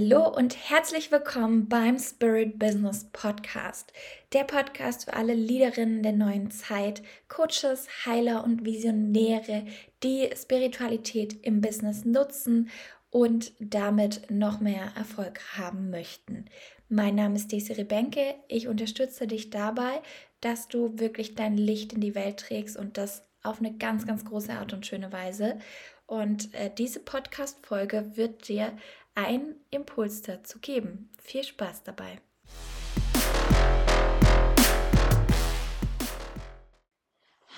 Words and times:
Hallo 0.00 0.26
und 0.34 0.56
herzlich 0.70 1.12
willkommen 1.12 1.68
beim 1.68 1.98
Spirit 1.98 2.58
Business 2.58 3.10
Podcast. 3.12 3.92
Der 4.32 4.44
Podcast 4.44 5.04
für 5.04 5.12
alle 5.12 5.34
Leaderinnen 5.34 6.02
der 6.02 6.12
neuen 6.12 6.50
Zeit, 6.50 7.02
Coaches, 7.28 7.86
Heiler 8.06 8.42
und 8.42 8.64
Visionäre, 8.64 9.66
die 10.02 10.30
Spiritualität 10.34 11.44
im 11.44 11.60
Business 11.60 12.06
nutzen 12.06 12.70
und 13.10 13.52
damit 13.60 14.22
noch 14.30 14.60
mehr 14.60 14.90
Erfolg 14.96 15.38
haben 15.58 15.90
möchten. 15.90 16.46
Mein 16.88 17.16
Name 17.16 17.36
ist 17.36 17.52
Desiree 17.52 17.84
Benke. 17.84 18.36
Ich 18.48 18.68
unterstütze 18.68 19.26
dich 19.26 19.50
dabei, 19.50 20.00
dass 20.40 20.68
du 20.68 20.98
wirklich 20.98 21.34
dein 21.34 21.58
Licht 21.58 21.92
in 21.92 22.00
die 22.00 22.14
Welt 22.14 22.38
trägst 22.38 22.78
und 22.78 22.96
das 22.96 23.26
auf 23.42 23.58
eine 23.58 23.76
ganz, 23.76 24.06
ganz 24.06 24.24
große 24.24 24.52
Art 24.52 24.72
und 24.72 24.86
schöne 24.86 25.12
Weise. 25.12 25.58
Und 26.06 26.52
äh, 26.54 26.70
diese 26.76 26.98
Podcast-Folge 26.98 28.16
wird 28.16 28.48
dir 28.48 28.72
einen 29.24 29.56
Impuls 29.70 30.22
dazu 30.22 30.58
geben. 30.60 31.10
Viel 31.18 31.44
Spaß 31.44 31.82
dabei! 31.82 32.20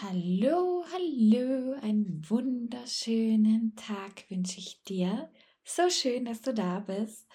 Hallo, 0.00 0.84
hallo, 0.92 1.74
einen 1.80 2.28
wunderschönen 2.28 3.76
Tag 3.76 4.28
wünsche 4.28 4.58
ich 4.58 4.82
dir. 4.82 5.30
So 5.64 5.88
schön, 5.88 6.24
dass 6.24 6.42
du 6.42 6.52
da 6.52 6.80
bist. 6.80 7.28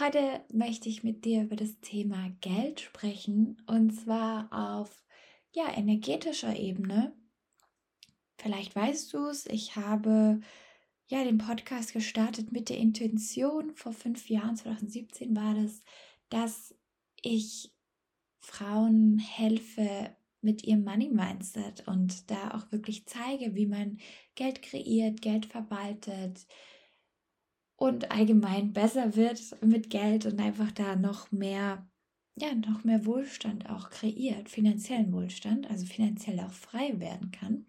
Heute 0.00 0.40
möchte 0.52 0.88
ich 0.88 1.04
mit 1.04 1.24
dir 1.24 1.42
über 1.42 1.54
das 1.54 1.78
Thema 1.80 2.30
Geld 2.40 2.80
sprechen 2.80 3.62
und 3.68 3.92
zwar 3.92 4.48
auf 4.52 5.04
ja, 5.52 5.72
energetischer 5.72 6.56
Ebene. 6.56 7.14
Vielleicht 8.38 8.74
weißt 8.74 9.12
du 9.12 9.26
es, 9.26 9.46
ich 9.46 9.76
habe 9.76 10.40
ja 11.08 11.24
den 11.24 11.38
Podcast 11.38 11.92
gestartet 11.92 12.52
mit 12.52 12.68
der 12.68 12.78
Intention, 12.78 13.74
vor 13.74 13.92
fünf 13.92 14.28
Jahren, 14.28 14.56
2017 14.56 15.36
war 15.36 15.54
das, 15.54 15.82
dass 16.28 16.74
ich 17.20 17.72
Frauen 18.40 19.18
helfe 19.18 20.16
mit 20.40 20.64
ihrem 20.64 20.84
Money 20.84 21.08
Mindset 21.08 21.86
und 21.86 22.30
da 22.30 22.52
auch 22.52 22.72
wirklich 22.72 23.06
zeige, 23.06 23.54
wie 23.54 23.66
man 23.66 23.98
Geld 24.34 24.62
kreiert, 24.62 25.22
Geld 25.22 25.46
verwaltet 25.46 26.46
und 27.76 28.10
allgemein 28.10 28.72
besser 28.72 29.14
wird 29.14 29.40
mit 29.62 29.90
Geld 29.90 30.26
und 30.26 30.40
einfach 30.40 30.72
da 30.72 30.96
noch 30.96 31.30
mehr 31.30 31.88
ja, 32.36 32.54
noch 32.54 32.84
mehr 32.84 33.04
Wohlstand 33.04 33.68
auch 33.68 33.90
kreiert, 33.90 34.48
finanziellen 34.48 35.12
Wohlstand, 35.12 35.68
also 35.68 35.84
finanziell 35.84 36.40
auch 36.40 36.52
frei 36.52 36.98
werden 36.98 37.30
kann. 37.30 37.66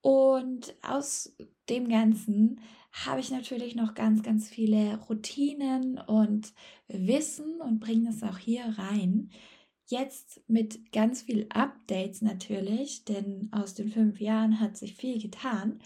Und 0.00 0.74
aus 0.82 1.34
dem 1.68 1.88
Ganzen 1.88 2.60
habe 2.92 3.20
ich 3.20 3.30
natürlich 3.30 3.74
noch 3.74 3.94
ganz, 3.94 4.22
ganz 4.22 4.48
viele 4.48 4.98
Routinen 5.08 5.98
und 5.98 6.52
Wissen 6.88 7.60
und 7.60 7.80
bringe 7.80 8.10
es 8.10 8.22
auch 8.22 8.38
hier 8.38 8.64
rein. 8.78 9.30
Jetzt 9.86 10.42
mit 10.48 10.92
ganz 10.92 11.22
viel 11.22 11.46
Updates 11.48 12.22
natürlich, 12.22 13.04
denn 13.04 13.48
aus 13.52 13.74
den 13.74 13.88
fünf 13.90 14.20
Jahren 14.20 14.60
hat 14.60 14.76
sich 14.76 14.94
viel 14.94 15.20
getan. 15.20 15.80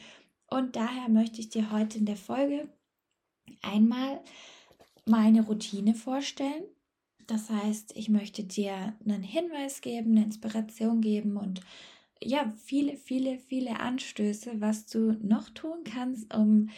Und 0.48 0.77
daher 0.77 1.08
möchte 1.08 1.40
ich 1.40 1.48
dir 1.48 1.70
heute 1.70 1.98
in 1.98 2.06
der 2.06 2.16
Folge 2.16 2.68
einmal 3.62 4.20
meine 5.06 5.42
Routine 5.42 5.94
vorstellen. 5.94 6.64
Das 7.27 7.50
heißt, 7.50 7.96
ich 7.96 8.08
möchte 8.08 8.44
dir 8.44 8.94
einen 9.05 9.22
Hinweis 9.22 9.80
geben, 9.80 10.12
eine 10.12 10.24
Inspiration 10.24 11.00
geben 11.00 11.36
und 11.36 11.60
ja, 12.25 12.53
viele, 12.65 12.97
viele, 12.97 13.39
viele 13.39 13.81
Anstöße, 13.81 14.61
was 14.61 14.86
du 14.86 15.13
noch 15.23 15.51
tun 15.51 15.85
kannst, 15.85 16.35
um 16.35 16.70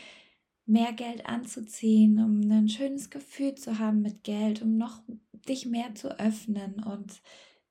mehr 0.66 0.92
Geld 0.92 1.26
anzuziehen, 1.26 2.18
um 2.18 2.50
ein 2.50 2.68
schönes 2.68 3.10
Gefühl 3.10 3.54
zu 3.54 3.78
haben 3.78 4.00
mit 4.02 4.24
Geld, 4.24 4.62
um 4.62 4.76
noch 4.76 5.02
dich 5.48 5.66
mehr 5.66 5.94
zu 5.94 6.18
öffnen 6.18 6.82
und 6.82 7.20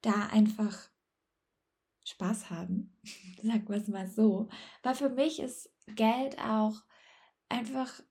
da 0.01 0.27
einfach 0.27 0.89
Spaß 2.05 2.49
haben. 2.49 2.95
Sag 3.43 3.67
wir 3.69 3.77
es 3.77 3.87
mal 3.87 4.07
so. 4.07 4.47
Weil 4.83 4.95
für 4.95 5.09
mich 5.09 5.39
ist 5.39 5.71
Geld 5.95 6.37
auch 6.39 6.83
einfach 7.49 8.01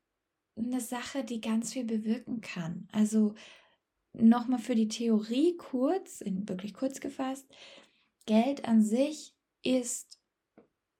eine 0.56 0.80
Sache, 0.80 1.24
die 1.24 1.40
ganz 1.40 1.72
viel 1.72 1.84
bewirken 1.84 2.40
kann. 2.40 2.88
Also 2.92 3.34
nochmal 4.12 4.58
für 4.58 4.74
die 4.74 4.88
Theorie 4.88 5.56
kurz, 5.56 6.20
in 6.20 6.48
wirklich 6.48 6.74
kurz 6.74 7.00
gefasst, 7.00 7.46
Geld 8.26 8.66
an 8.66 8.82
sich 8.82 9.34
ist 9.62 10.18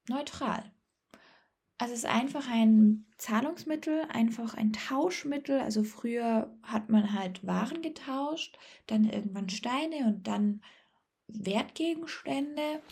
neutral. 0.08 0.72
Also 1.78 1.94
es 1.94 2.00
ist 2.00 2.10
einfach 2.10 2.48
ein 2.48 3.06
Zahlungsmittel, 3.18 4.04
einfach 4.08 4.54
ein 4.54 4.72
Tauschmittel. 4.72 5.58
Also 5.58 5.82
früher 5.82 6.56
hat 6.62 6.90
man 6.90 7.12
halt 7.12 7.44
Waren 7.44 7.82
getauscht, 7.82 8.56
dann 8.86 9.04
irgendwann 9.04 9.48
Steine 9.48 10.06
und 10.06 10.28
dann 10.28 10.62
Wertgegenstände. 11.26 12.82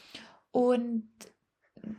Und 0.50 1.08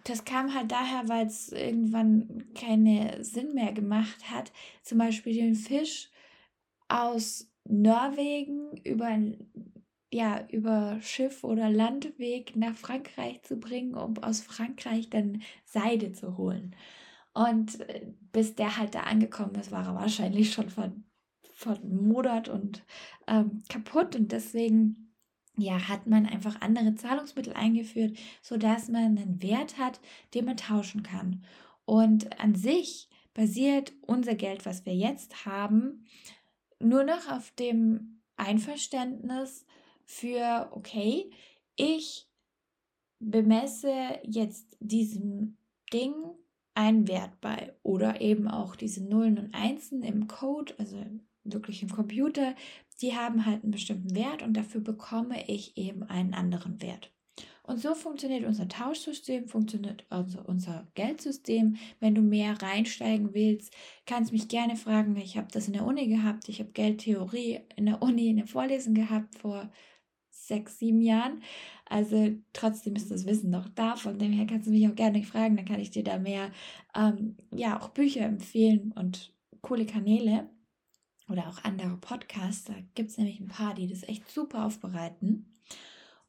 das 0.03 0.25
kam 0.25 0.53
halt 0.53 0.71
daher, 0.71 1.07
weil 1.07 1.27
es 1.27 1.49
irgendwann 1.51 2.53
keinen 2.55 3.23
Sinn 3.23 3.53
mehr 3.53 3.71
gemacht 3.71 4.29
hat, 4.29 4.51
zum 4.83 4.97
Beispiel 4.97 5.33
den 5.33 5.55
Fisch 5.55 6.09
aus 6.87 7.49
Norwegen 7.63 8.75
über 8.83 9.17
ja, 10.11 10.45
über 10.49 10.99
Schiff 11.01 11.43
oder 11.43 11.69
Landweg 11.69 12.55
nach 12.55 12.75
Frankreich 12.75 13.41
zu 13.43 13.57
bringen, 13.57 13.95
um 13.95 14.17
aus 14.17 14.41
Frankreich 14.41 15.09
dann 15.09 15.41
Seide 15.65 16.11
zu 16.11 16.37
holen. 16.37 16.75
Und 17.33 17.79
äh, 17.81 18.07
bis 18.31 18.55
der 18.55 18.77
halt 18.77 18.93
da 18.93 19.01
angekommen 19.01 19.55
ist, 19.55 19.71
war 19.71 19.85
er 19.85 19.95
wahrscheinlich 19.95 20.51
schon 20.51 20.69
von, 20.69 21.05
vermodert 21.53 22.49
und 22.49 22.83
ähm, 23.27 23.63
kaputt. 23.69 24.15
Und 24.17 24.33
deswegen 24.33 25.13
ja, 25.57 25.87
hat 25.87 26.07
man 26.07 26.25
einfach 26.25 26.59
andere 26.61 26.95
Zahlungsmittel 26.95 27.53
eingeführt, 27.53 28.17
sodass 28.41 28.89
man 28.89 29.17
einen 29.17 29.41
Wert 29.41 29.77
hat, 29.77 30.01
den 30.33 30.45
man 30.45 30.57
tauschen 30.57 31.03
kann. 31.03 31.45
Und 31.85 32.39
an 32.39 32.55
sich 32.55 33.09
basiert 33.33 33.93
unser 34.01 34.35
Geld, 34.35 34.65
was 34.65 34.85
wir 34.85 34.95
jetzt 34.95 35.45
haben, 35.45 36.05
nur 36.79 37.03
noch 37.03 37.31
auf 37.31 37.51
dem 37.51 38.21
Einverständnis, 38.35 39.65
für, 40.11 40.69
okay, 40.71 41.29
ich 41.75 42.27
bemesse 43.19 43.93
jetzt 44.23 44.77
diesem 44.79 45.57
Ding 45.93 46.13
einen 46.75 47.07
Wert 47.07 47.39
bei 47.39 47.73
oder 47.81 48.19
eben 48.19 48.47
auch 48.47 48.75
diese 48.75 49.03
Nullen 49.03 49.39
und 49.39 49.55
Einsen 49.55 50.03
im 50.03 50.27
Code, 50.27 50.73
also 50.77 50.97
wirklich 51.43 51.81
im 51.81 51.89
Computer, 51.89 52.55
die 53.01 53.15
haben 53.15 53.45
halt 53.45 53.63
einen 53.63 53.71
bestimmten 53.71 54.13
Wert 54.15 54.43
und 54.43 54.53
dafür 54.53 54.81
bekomme 54.81 55.47
ich 55.47 55.77
eben 55.77 56.03
einen 56.03 56.33
anderen 56.33 56.81
Wert. 56.81 57.11
Und 57.63 57.79
so 57.79 57.95
funktioniert 57.95 58.43
unser 58.43 58.67
Tauschsystem, 58.67 59.47
funktioniert 59.47 60.05
also 60.09 60.39
unser 60.45 60.87
Geldsystem. 60.95 61.77
Wenn 61.99 62.15
du 62.15 62.21
mehr 62.21 62.61
reinsteigen 62.61 63.33
willst, 63.33 63.73
kannst 64.05 64.33
mich 64.33 64.49
gerne 64.49 64.75
fragen. 64.75 65.15
Ich 65.15 65.37
habe 65.37 65.47
das 65.51 65.67
in 65.67 65.73
der 65.73 65.85
Uni 65.85 66.07
gehabt. 66.07 66.49
Ich 66.49 66.59
habe 66.59 66.71
Geldtheorie 66.71 67.61
in 67.77 67.85
der 67.85 68.01
Uni 68.01 68.29
in 68.29 68.37
der 68.37 68.47
Vorlesung 68.47 68.93
gehabt 68.93 69.35
vor 69.35 69.71
sechs, 70.51 70.79
sieben 70.79 71.01
Jahren. 71.01 71.41
Also 71.85 72.35
trotzdem 72.51 72.95
ist 72.95 73.09
das 73.09 73.25
Wissen 73.25 73.49
noch 73.49 73.69
da. 73.69 73.95
Von 73.95 74.19
dem 74.19 74.33
her 74.33 74.45
kannst 74.45 74.67
du 74.67 74.71
mich 74.71 74.87
auch 74.87 74.95
gerne 74.95 75.23
fragen. 75.23 75.55
Dann 75.55 75.65
kann 75.65 75.79
ich 75.79 75.91
dir 75.91 76.03
da 76.03 76.19
mehr, 76.19 76.51
ähm, 76.93 77.37
ja, 77.53 77.79
auch 77.79 77.89
Bücher 77.89 78.21
empfehlen 78.21 78.91
und 78.91 79.33
coole 79.61 79.85
Kanäle 79.85 80.49
oder 81.29 81.47
auch 81.47 81.63
andere 81.63 81.97
Podcasts. 81.97 82.65
Da 82.65 82.73
gibt 82.95 83.11
es 83.11 83.17
nämlich 83.17 83.39
ein 83.39 83.47
paar, 83.47 83.73
die 83.73 83.87
das 83.87 84.03
echt 84.03 84.29
super 84.29 84.65
aufbereiten. 84.65 85.53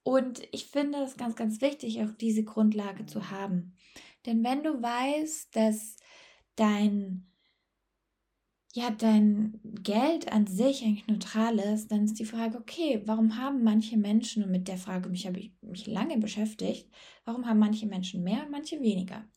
Und 0.04 0.42
ich 0.52 0.66
finde 0.66 0.98
es 0.98 1.16
ganz, 1.16 1.34
ganz 1.36 1.60
wichtig, 1.60 2.00
auch 2.02 2.12
diese 2.20 2.44
Grundlage 2.44 3.06
zu 3.06 3.30
haben. 3.30 3.74
Denn 4.26 4.44
wenn 4.44 4.62
du 4.62 4.82
weißt, 4.82 5.54
dass 5.54 5.96
dein 6.56 7.26
ja, 8.74 8.90
dein 8.90 9.60
Geld 9.62 10.32
an 10.32 10.46
sich 10.46 10.82
eigentlich 10.82 11.06
neutral 11.06 11.58
ist, 11.58 11.92
dann 11.92 12.04
ist 12.04 12.18
die 12.18 12.24
Frage, 12.24 12.56
okay, 12.56 13.02
warum 13.04 13.36
haben 13.36 13.62
manche 13.62 13.98
Menschen, 13.98 14.42
und 14.42 14.50
mit 14.50 14.66
der 14.66 14.78
Frage 14.78 15.10
mich 15.10 15.26
habe 15.26 15.38
ich 15.38 15.52
mich 15.60 15.86
lange 15.86 16.16
beschäftigt, 16.18 16.90
warum 17.24 17.46
haben 17.46 17.58
manche 17.58 17.86
Menschen 17.86 18.22
mehr 18.22 18.44
und 18.44 18.50
manche 18.50 18.80
weniger? 18.80 19.28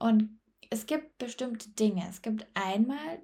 Und 0.00 0.40
es 0.68 0.86
gibt 0.86 1.18
bestimmte 1.18 1.70
Dinge. 1.70 2.08
Es 2.08 2.22
gibt 2.22 2.46
einmal, 2.54 3.22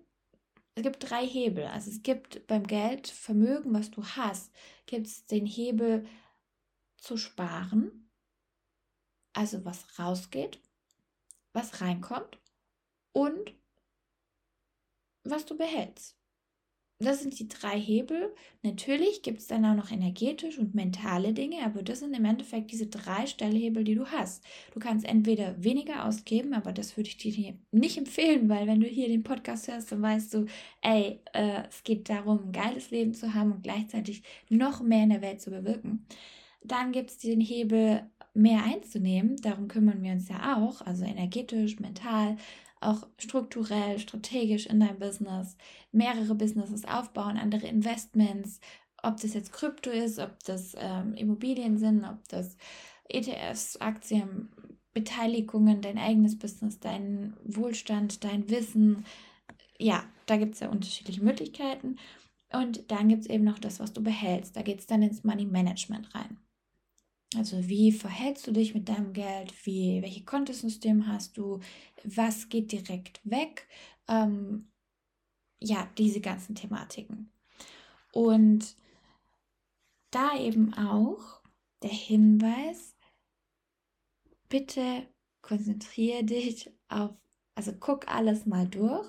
es 0.77 0.85
gibt 0.85 1.11
drei 1.11 1.27
Hebel. 1.27 1.65
Also 1.65 1.91
es 1.91 2.03
gibt 2.03 2.47
beim 2.47 2.65
Geld, 2.65 3.09
Vermögen, 3.09 3.75
was 3.75 3.91
du 3.91 4.05
hast, 4.05 4.53
gibt 4.87 5.09
es 5.09 5.27
den 5.27 5.45
Hebel 5.45 6.07
zu 6.99 7.17
sparen, 7.17 8.09
also 9.33 9.65
was 9.65 9.99
rausgeht, 9.99 10.61
was 11.53 11.81
reinkommt 11.81 12.39
und 13.13 13.55
was 15.25 15.45
du 15.47 15.57
behältst. 15.57 16.17
das 16.99 17.21
sind 17.23 17.39
die 17.39 17.49
drei 17.49 17.79
Hebel. 17.81 18.33
Natürlich 18.63 19.23
gibt 19.23 19.41
es 19.41 19.49
dann 19.49 19.65
auch 19.65 19.75
noch 19.75 19.91
energetisch 19.91 20.59
und 20.59 20.75
mentale 20.75 21.33
Dinge, 21.33 21.65
aber 21.65 21.83
das 21.83 21.99
sind 22.01 22.15
im 22.15 22.25
Endeffekt 22.25 22.71
diese 22.71 22.87
drei 22.87 23.27
Stellhebel, 23.27 23.83
die 23.85 23.97
du 23.97 24.07
hast. 24.07 24.45
Du 24.73 24.79
kannst 24.81 25.05
entweder 25.07 25.63
weniger 25.63 26.05
ausgeben, 26.07 26.55
aber 26.55 26.73
das 26.73 26.97
würde 26.97 27.09
ich 27.09 27.17
dir 27.17 27.59
nicht 27.73 27.99
empfehlen, 27.99 28.49
weil 28.49 28.67
wenn 28.69 28.81
du 28.81 28.87
hier 28.87 29.09
den 29.09 29.25
Podcast 29.25 29.67
hörst, 29.69 29.91
dann 29.91 30.03
weißt 30.03 30.33
du, 30.35 30.47
ey, 30.83 31.21
äh, 31.33 31.63
es 31.69 31.83
geht 31.83 32.09
darum, 32.09 32.47
ein 32.47 32.53
geiles 32.53 32.91
Leben 32.93 33.15
zu 33.15 33.35
haben 33.35 33.53
und 33.53 33.63
gleichzeitig 33.63 34.23
noch 34.49 34.81
mehr 34.83 35.03
in 35.05 35.11
der 35.11 35.23
Welt 35.23 35.41
zu 35.41 35.51
bewirken. 35.51 36.07
Dann 36.65 36.93
gibt 36.93 37.11
es 37.11 37.19
den 37.19 37.41
Hebel, 37.41 38.09
mehr 38.35 38.65
einzunehmen. 38.65 39.37
Darum 39.37 39.69
kümmern 39.69 40.03
wir 40.03 40.13
uns 40.13 40.29
ja 40.29 40.57
auch, 40.57 40.81
also 40.83 41.05
energetisch, 41.05 41.81
mental, 41.81 42.37
auch 42.81 43.07
strukturell, 43.19 43.99
strategisch 43.99 44.67
in 44.67 44.81
deinem 44.81 44.99
Business, 44.99 45.57
mehrere 45.93 46.35
Businesses 46.35 46.85
aufbauen, 46.85 47.37
andere 47.37 47.67
Investments, 47.67 48.61
ob 49.03 49.21
das 49.21 49.35
jetzt 49.35 49.53
Krypto 49.53 49.91
ist, 49.91 50.19
ob 50.19 50.43
das 50.45 50.75
ähm, 50.79 51.15
Immobilien 51.15 51.79
sind, 51.79 52.05
ob 52.05 52.27
das 52.29 52.57
ETFs, 53.09 53.77
Aktien, 53.79 54.49
Beteiligungen, 54.95 55.81
dein 55.81 55.99
eigenes 55.99 56.39
Business, 56.39 56.79
dein 56.79 57.37
Wohlstand, 57.45 58.25
dein 58.25 58.49
Wissen. 58.51 59.05
Ja, 59.79 60.05
da 60.27 60.37
gibt 60.37 60.55
es 60.55 60.61
ja 60.61 60.69
unterschiedliche 60.69 61.23
Möglichkeiten. 61.23 61.97
Und 62.53 62.91
dann 62.91 63.09
gibt 63.09 63.23
es 63.23 63.31
eben 63.31 63.45
noch 63.45 63.59
das, 63.59 63.81
was 63.81 63.93
du 63.93 64.03
behältst. 64.03 64.57
Da 64.57 64.63
geht 64.63 64.81
es 64.81 64.87
dann 64.87 65.03
ins 65.03 65.25
Money 65.25 65.47
Management 65.47 66.15
rein. 66.15 66.39
Also 67.37 67.69
wie 67.69 67.93
verhältst 67.93 68.47
du 68.47 68.53
dich 68.53 68.75
mit 68.75 68.89
deinem 68.89 69.13
Geld? 69.13 69.55
Wie, 69.65 70.03
welche 70.03 70.25
Kontosystem 70.25 71.07
hast 71.07 71.37
du? 71.37 71.61
Was 72.05 72.49
geht 72.49 72.73
direkt 72.73 73.21
weg? 73.25 73.69
Ähm, 74.09 74.71
ja, 75.61 75.89
diese 75.97 76.21
ganzen 76.21 76.55
Thematiken. 76.55 77.33
Und 78.13 78.77
da 80.11 80.37
eben 80.39 80.75
auch 80.75 81.41
der 81.83 81.91
Hinweis, 81.91 82.95
bitte 84.49 85.09
konzentriere 85.41 86.25
dich 86.25 86.71
auf, 86.89 87.13
also 87.55 87.73
guck 87.79 88.09
alles 88.09 88.47
mal 88.47 88.69
durch, 88.69 89.09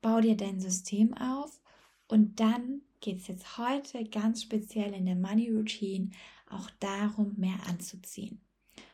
bau 0.00 0.20
dir 0.20 0.36
dein 0.36 0.60
System 0.60 1.14
auf 1.14 1.60
und 2.08 2.40
dann 2.40 2.82
geht 3.00 3.18
es 3.18 3.28
jetzt 3.28 3.58
heute 3.58 4.04
ganz 4.04 4.42
speziell 4.42 4.94
in 4.94 5.06
der 5.06 5.16
Money 5.16 5.50
Routine 5.50 6.10
auch 6.50 6.70
darum, 6.80 7.34
mehr 7.36 7.58
anzuziehen. 7.68 8.40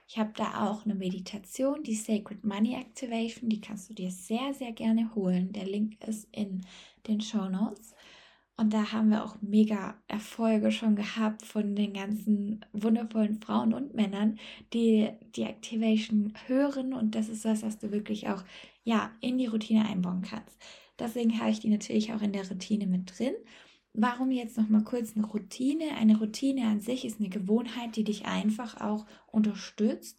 Ich 0.08 0.18
habe 0.18 0.32
da 0.36 0.68
auch 0.68 0.84
eine 0.84 0.94
Meditation, 0.94 1.82
die 1.82 1.94
Sacred 1.94 2.44
Money 2.44 2.74
Activation, 2.74 3.48
die 3.48 3.60
kannst 3.60 3.88
du 3.88 3.94
dir 3.94 4.10
sehr, 4.10 4.52
sehr 4.52 4.72
gerne 4.72 5.14
holen. 5.14 5.52
Der 5.52 5.64
Link 5.64 6.02
ist 6.06 6.28
in 6.32 6.66
den 7.06 7.20
Show 7.20 7.48
Notes. 7.48 7.94
Und 8.58 8.74
da 8.74 8.92
haben 8.92 9.08
wir 9.08 9.24
auch 9.24 9.36
mega 9.40 9.96
Erfolge 10.08 10.70
schon 10.70 10.94
gehabt 10.96 11.42
von 11.42 11.74
den 11.74 11.94
ganzen 11.94 12.64
wundervollen 12.72 13.40
Frauen 13.40 13.72
und 13.72 13.94
Männern, 13.94 14.38
die 14.74 15.08
die 15.34 15.44
Activation 15.44 16.34
hören. 16.46 16.92
Und 16.92 17.14
das 17.14 17.28
ist 17.28 17.44
das, 17.44 17.62
was 17.62 17.78
du 17.78 17.90
wirklich 17.90 18.28
auch 18.28 18.44
ja, 18.84 19.10
in 19.20 19.38
die 19.38 19.46
Routine 19.46 19.88
einbauen 19.88 20.22
kannst. 20.22 20.58
Deswegen 20.98 21.40
habe 21.40 21.50
ich 21.50 21.60
die 21.60 21.70
natürlich 21.70 22.12
auch 22.12 22.20
in 22.20 22.32
der 22.32 22.48
Routine 22.48 22.86
mit 22.86 23.18
drin. 23.18 23.34
Warum 23.94 24.30
jetzt 24.30 24.56
noch 24.56 24.68
mal 24.68 24.84
kurz 24.84 25.16
eine 25.16 25.26
Routine? 25.26 25.96
Eine 25.96 26.18
Routine 26.18 26.66
an 26.66 26.80
sich 26.80 27.04
ist 27.04 27.20
eine 27.20 27.28
Gewohnheit, 27.28 27.96
die 27.96 28.04
dich 28.04 28.24
einfach 28.24 28.80
auch 28.80 29.06
unterstützt, 29.26 30.18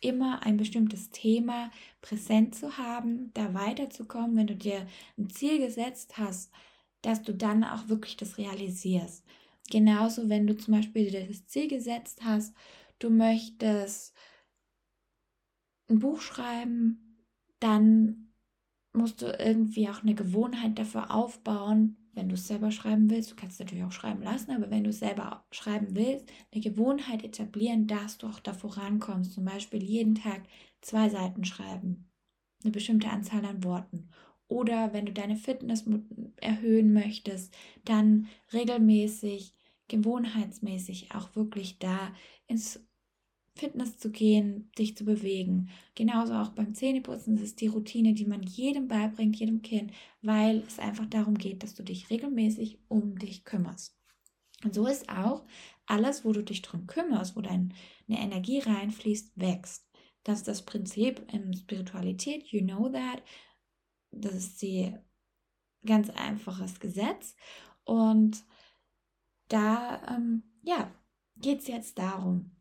immer 0.00 0.44
ein 0.44 0.58
bestimmtes 0.58 1.08
Thema 1.08 1.70
präsent 2.02 2.54
zu 2.54 2.76
haben, 2.76 3.32
da 3.32 3.54
weiterzukommen, 3.54 4.36
wenn 4.36 4.46
du 4.46 4.56
dir 4.56 4.86
ein 5.16 5.30
Ziel 5.30 5.58
gesetzt 5.58 6.18
hast, 6.18 6.52
dass 7.00 7.22
du 7.22 7.32
dann 7.32 7.64
auch 7.64 7.88
wirklich 7.88 8.18
das 8.18 8.36
realisierst. 8.36 9.24
Genauso, 9.70 10.28
wenn 10.28 10.46
du 10.46 10.54
zum 10.56 10.74
Beispiel 10.74 11.10
dir 11.10 11.26
das 11.26 11.46
Ziel 11.46 11.68
gesetzt 11.68 12.20
hast, 12.24 12.54
du 12.98 13.08
möchtest 13.08 14.14
ein 15.88 15.98
Buch 15.98 16.20
schreiben, 16.20 17.24
dann 17.60 18.34
musst 18.92 19.22
du 19.22 19.26
irgendwie 19.26 19.88
auch 19.88 20.02
eine 20.02 20.14
Gewohnheit 20.14 20.78
dafür 20.78 21.10
aufbauen, 21.10 22.03
wenn 22.14 22.28
du 22.28 22.34
es 22.34 22.46
selber 22.46 22.70
schreiben 22.70 23.10
willst, 23.10 23.30
du 23.30 23.36
kannst 23.36 23.54
es 23.54 23.60
natürlich 23.60 23.84
auch 23.84 23.92
schreiben 23.92 24.22
lassen, 24.22 24.52
aber 24.52 24.70
wenn 24.70 24.84
du 24.84 24.90
es 24.90 25.00
selber 25.00 25.44
schreiben 25.50 25.88
willst, 25.96 26.26
eine 26.52 26.62
Gewohnheit 26.62 27.24
etablieren, 27.24 27.86
dass 27.86 28.18
du 28.18 28.26
auch 28.26 28.40
da 28.40 28.52
vorankommst. 28.52 29.32
Zum 29.32 29.44
Beispiel 29.44 29.82
jeden 29.82 30.14
Tag 30.14 30.42
zwei 30.80 31.08
Seiten 31.08 31.44
schreiben, 31.44 32.10
eine 32.62 32.72
bestimmte 32.72 33.10
Anzahl 33.10 33.44
an 33.44 33.64
Worten. 33.64 34.08
Oder 34.48 34.92
wenn 34.92 35.06
du 35.06 35.12
deine 35.12 35.36
Fitness 35.36 35.84
erhöhen 36.36 36.92
möchtest, 36.92 37.54
dann 37.84 38.28
regelmäßig, 38.52 39.54
gewohnheitsmäßig 39.88 41.12
auch 41.14 41.34
wirklich 41.34 41.78
da 41.78 42.12
ins 42.46 42.80
Fitness 43.56 43.98
zu 43.98 44.10
gehen, 44.10 44.70
dich 44.78 44.96
zu 44.96 45.04
bewegen. 45.04 45.70
Genauso 45.94 46.34
auch 46.34 46.50
beim 46.50 46.74
Zähneputzen. 46.74 47.36
Das 47.36 47.44
ist 47.44 47.60
die 47.60 47.68
Routine, 47.68 48.12
die 48.12 48.26
man 48.26 48.42
jedem 48.42 48.88
beibringt, 48.88 49.36
jedem 49.36 49.62
Kind, 49.62 49.92
weil 50.22 50.64
es 50.66 50.78
einfach 50.78 51.06
darum 51.06 51.36
geht, 51.36 51.62
dass 51.62 51.74
du 51.74 51.82
dich 51.84 52.10
regelmäßig 52.10 52.80
um 52.88 53.16
dich 53.18 53.44
kümmerst. 53.44 53.96
Und 54.64 54.74
so 54.74 54.86
ist 54.86 55.08
auch 55.08 55.44
alles, 55.86 56.24
wo 56.24 56.32
du 56.32 56.42
dich 56.42 56.62
drum 56.62 56.86
kümmerst, 56.86 57.36
wo 57.36 57.42
deine 57.42 57.68
Energie 58.08 58.58
reinfließt, 58.58 59.32
wächst. 59.36 59.86
Das 60.24 60.38
ist 60.38 60.48
das 60.48 60.62
Prinzip 60.62 61.22
in 61.32 61.54
Spiritualität. 61.54 62.46
You 62.46 62.62
know 62.62 62.88
that. 62.88 63.22
Das 64.10 64.34
ist 64.34 64.62
die 64.62 64.94
ganz 65.84 66.10
einfaches 66.10 66.80
Gesetz. 66.80 67.36
Und 67.84 68.44
da, 69.48 70.02
ähm, 70.08 70.42
ja, 70.62 70.90
geht 71.36 71.60
es 71.60 71.68
jetzt 71.68 71.98
darum, 71.98 72.53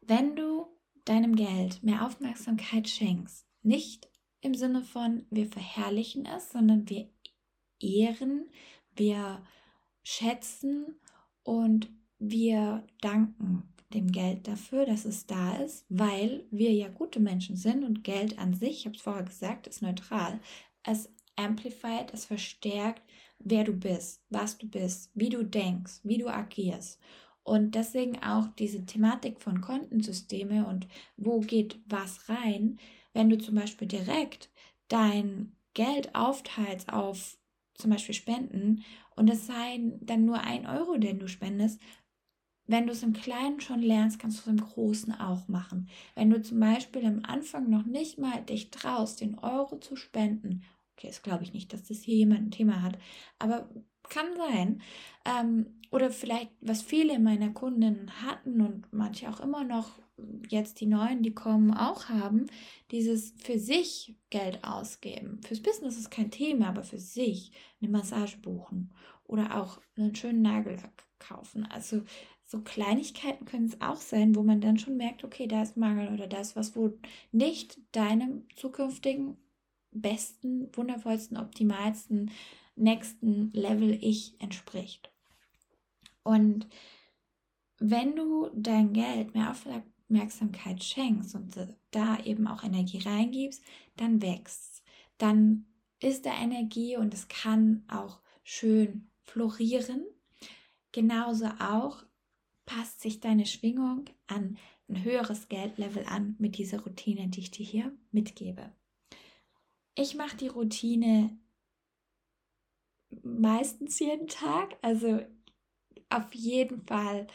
wenn 0.00 0.36
du 0.36 0.66
deinem 1.04 1.34
Geld 1.34 1.82
mehr 1.82 2.04
Aufmerksamkeit 2.06 2.88
schenkst, 2.88 3.46
nicht 3.62 4.08
im 4.40 4.54
Sinne 4.54 4.82
von 4.82 5.26
wir 5.30 5.46
verherrlichen 5.46 6.26
es, 6.26 6.50
sondern 6.52 6.88
wir 6.88 7.08
ehren, 7.80 8.50
wir 8.94 9.42
schätzen 10.02 10.98
und 11.42 11.90
wir 12.18 12.86
danken 13.00 13.74
dem 13.92 14.12
Geld 14.12 14.46
dafür, 14.46 14.86
dass 14.86 15.04
es 15.04 15.26
da 15.26 15.56
ist, 15.56 15.84
weil 15.88 16.46
wir 16.50 16.72
ja 16.72 16.88
gute 16.88 17.18
Menschen 17.18 17.56
sind 17.56 17.84
und 17.84 18.04
Geld 18.04 18.38
an 18.38 18.54
sich, 18.54 18.80
ich 18.80 18.86
habe 18.86 18.96
es 18.96 19.02
vorher 19.02 19.24
gesagt, 19.24 19.66
ist 19.66 19.82
neutral. 19.82 20.40
Es 20.84 21.12
amplified, 21.36 22.12
es 22.12 22.24
verstärkt, 22.24 23.02
wer 23.38 23.64
du 23.64 23.72
bist, 23.72 24.22
was 24.28 24.58
du 24.58 24.68
bist, 24.68 25.10
wie 25.14 25.28
du 25.28 25.42
denkst, 25.42 26.00
wie 26.04 26.18
du 26.18 26.28
agierst. 26.28 27.00
Und 27.42 27.74
deswegen 27.74 28.22
auch 28.22 28.48
diese 28.58 28.84
Thematik 28.84 29.40
von 29.40 29.60
Kontensysteme 29.60 30.66
und 30.66 30.86
wo 31.16 31.40
geht 31.40 31.80
was 31.86 32.28
rein, 32.28 32.78
wenn 33.12 33.30
du 33.30 33.38
zum 33.38 33.54
Beispiel 33.54 33.88
direkt 33.88 34.50
dein 34.88 35.56
Geld 35.74 36.14
aufteilst 36.14 36.92
auf 36.92 37.38
zum 37.74 37.90
Beispiel 37.90 38.14
Spenden 38.14 38.84
und 39.16 39.28
es 39.30 39.46
sei 39.46 39.80
dann 40.00 40.24
nur 40.24 40.40
ein 40.40 40.66
Euro, 40.66 40.98
den 40.98 41.18
du 41.18 41.28
spendest, 41.28 41.80
wenn 42.66 42.86
du 42.86 42.92
es 42.92 43.02
im 43.02 43.14
Kleinen 43.14 43.60
schon 43.60 43.80
lernst, 43.82 44.20
kannst 44.20 44.38
du 44.38 44.42
es 44.42 44.46
im 44.46 44.64
Großen 44.64 45.12
auch 45.14 45.48
machen. 45.48 45.88
Wenn 46.14 46.30
du 46.30 46.40
zum 46.40 46.60
Beispiel 46.60 47.04
am 47.04 47.24
Anfang 47.24 47.68
noch 47.68 47.84
nicht 47.84 48.18
mal 48.18 48.42
dich 48.42 48.70
traust, 48.70 49.20
den 49.20 49.38
Euro 49.38 49.78
zu 49.80 49.96
spenden, 49.96 50.62
okay, 50.96 51.08
das 51.08 51.22
glaube 51.22 51.42
ich 51.42 51.52
nicht, 51.52 51.72
dass 51.72 51.84
das 51.84 51.98
hier 52.02 52.16
jemand 52.16 52.42
ein 52.42 52.50
Thema 52.52 52.82
hat, 52.82 52.96
aber 53.38 53.68
kann 54.10 54.36
sein. 54.36 54.82
Ähm, 55.24 55.66
oder 55.90 56.10
vielleicht, 56.10 56.50
was 56.60 56.82
viele 56.82 57.18
meiner 57.18 57.50
Kundinnen 57.50 58.22
hatten 58.22 58.60
und 58.60 58.92
manche 58.92 59.28
auch 59.28 59.40
immer 59.40 59.64
noch 59.64 59.98
jetzt 60.48 60.80
die 60.80 60.86
neuen, 60.86 61.22
die 61.22 61.34
kommen, 61.34 61.72
auch 61.72 62.08
haben, 62.08 62.46
dieses 62.90 63.32
für 63.38 63.58
sich 63.58 64.14
Geld 64.30 64.62
ausgeben. 64.64 65.40
Fürs 65.42 65.62
Business 65.62 65.96
ist 65.96 66.10
kein 66.10 66.30
Thema, 66.30 66.68
aber 66.68 66.82
für 66.82 66.98
sich 66.98 67.52
eine 67.80 67.90
Massage 67.90 68.36
buchen 68.38 68.92
oder 69.24 69.60
auch 69.60 69.80
einen 69.96 70.14
schönen 70.14 70.42
Nagellack 70.42 71.04
kaufen. 71.18 71.66
Also 71.66 72.02
so 72.44 72.60
Kleinigkeiten 72.60 73.44
können 73.44 73.66
es 73.66 73.80
auch 73.80 73.96
sein, 73.96 74.34
wo 74.34 74.42
man 74.42 74.60
dann 74.60 74.78
schon 74.78 74.96
merkt, 74.96 75.24
okay, 75.24 75.46
da 75.46 75.62
ist 75.62 75.76
Mangel 75.76 76.12
oder 76.12 76.26
das, 76.26 76.56
was 76.56 76.74
wo 76.74 76.98
nicht 77.30 77.78
deinem 77.92 78.46
zukünftigen 78.56 79.36
besten, 79.92 80.68
wundervollsten, 80.74 81.36
optimalsten 81.36 82.30
nächsten 82.80 83.52
Level 83.52 83.98
Ich 84.02 84.40
entspricht. 84.40 85.12
Und 86.22 86.68
wenn 87.78 88.16
du 88.16 88.50
dein 88.54 88.92
Geld 88.92 89.34
mehr 89.34 89.52
Aufmerksamkeit 89.52 90.82
schenkst 90.82 91.34
und 91.34 91.56
da 91.90 92.18
eben 92.24 92.46
auch 92.46 92.62
Energie 92.62 92.98
reingibst, 92.98 93.62
dann 93.96 94.20
wächst 94.22 94.82
Dann 95.18 95.66
ist 96.00 96.24
da 96.24 96.32
Energie 96.34 96.96
und 96.96 97.12
es 97.12 97.28
kann 97.28 97.84
auch 97.88 98.20
schön 98.42 99.10
florieren. 99.22 100.04
Genauso 100.92 101.46
auch 101.60 102.02
passt 102.64 103.00
sich 103.00 103.20
deine 103.20 103.46
Schwingung 103.46 104.06
an 104.26 104.56
ein 104.88 105.04
höheres 105.04 105.48
Geldlevel 105.48 106.04
an 106.06 106.36
mit 106.38 106.58
dieser 106.58 106.80
Routine, 106.80 107.28
die 107.28 107.40
ich 107.40 107.50
dir 107.50 107.64
hier 107.64 107.92
mitgebe. 108.10 108.72
Ich 109.94 110.14
mache 110.14 110.36
die 110.36 110.48
Routine 110.48 111.38
meistens 113.22 113.98
jeden 113.98 114.28
Tag. 114.28 114.76
Also 114.82 115.20
auf 116.08 116.34
jeden 116.34 116.82
Fall 116.86 117.26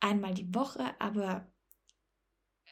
einmal 0.00 0.34
die 0.34 0.54
Woche, 0.54 0.94
aber 1.00 1.46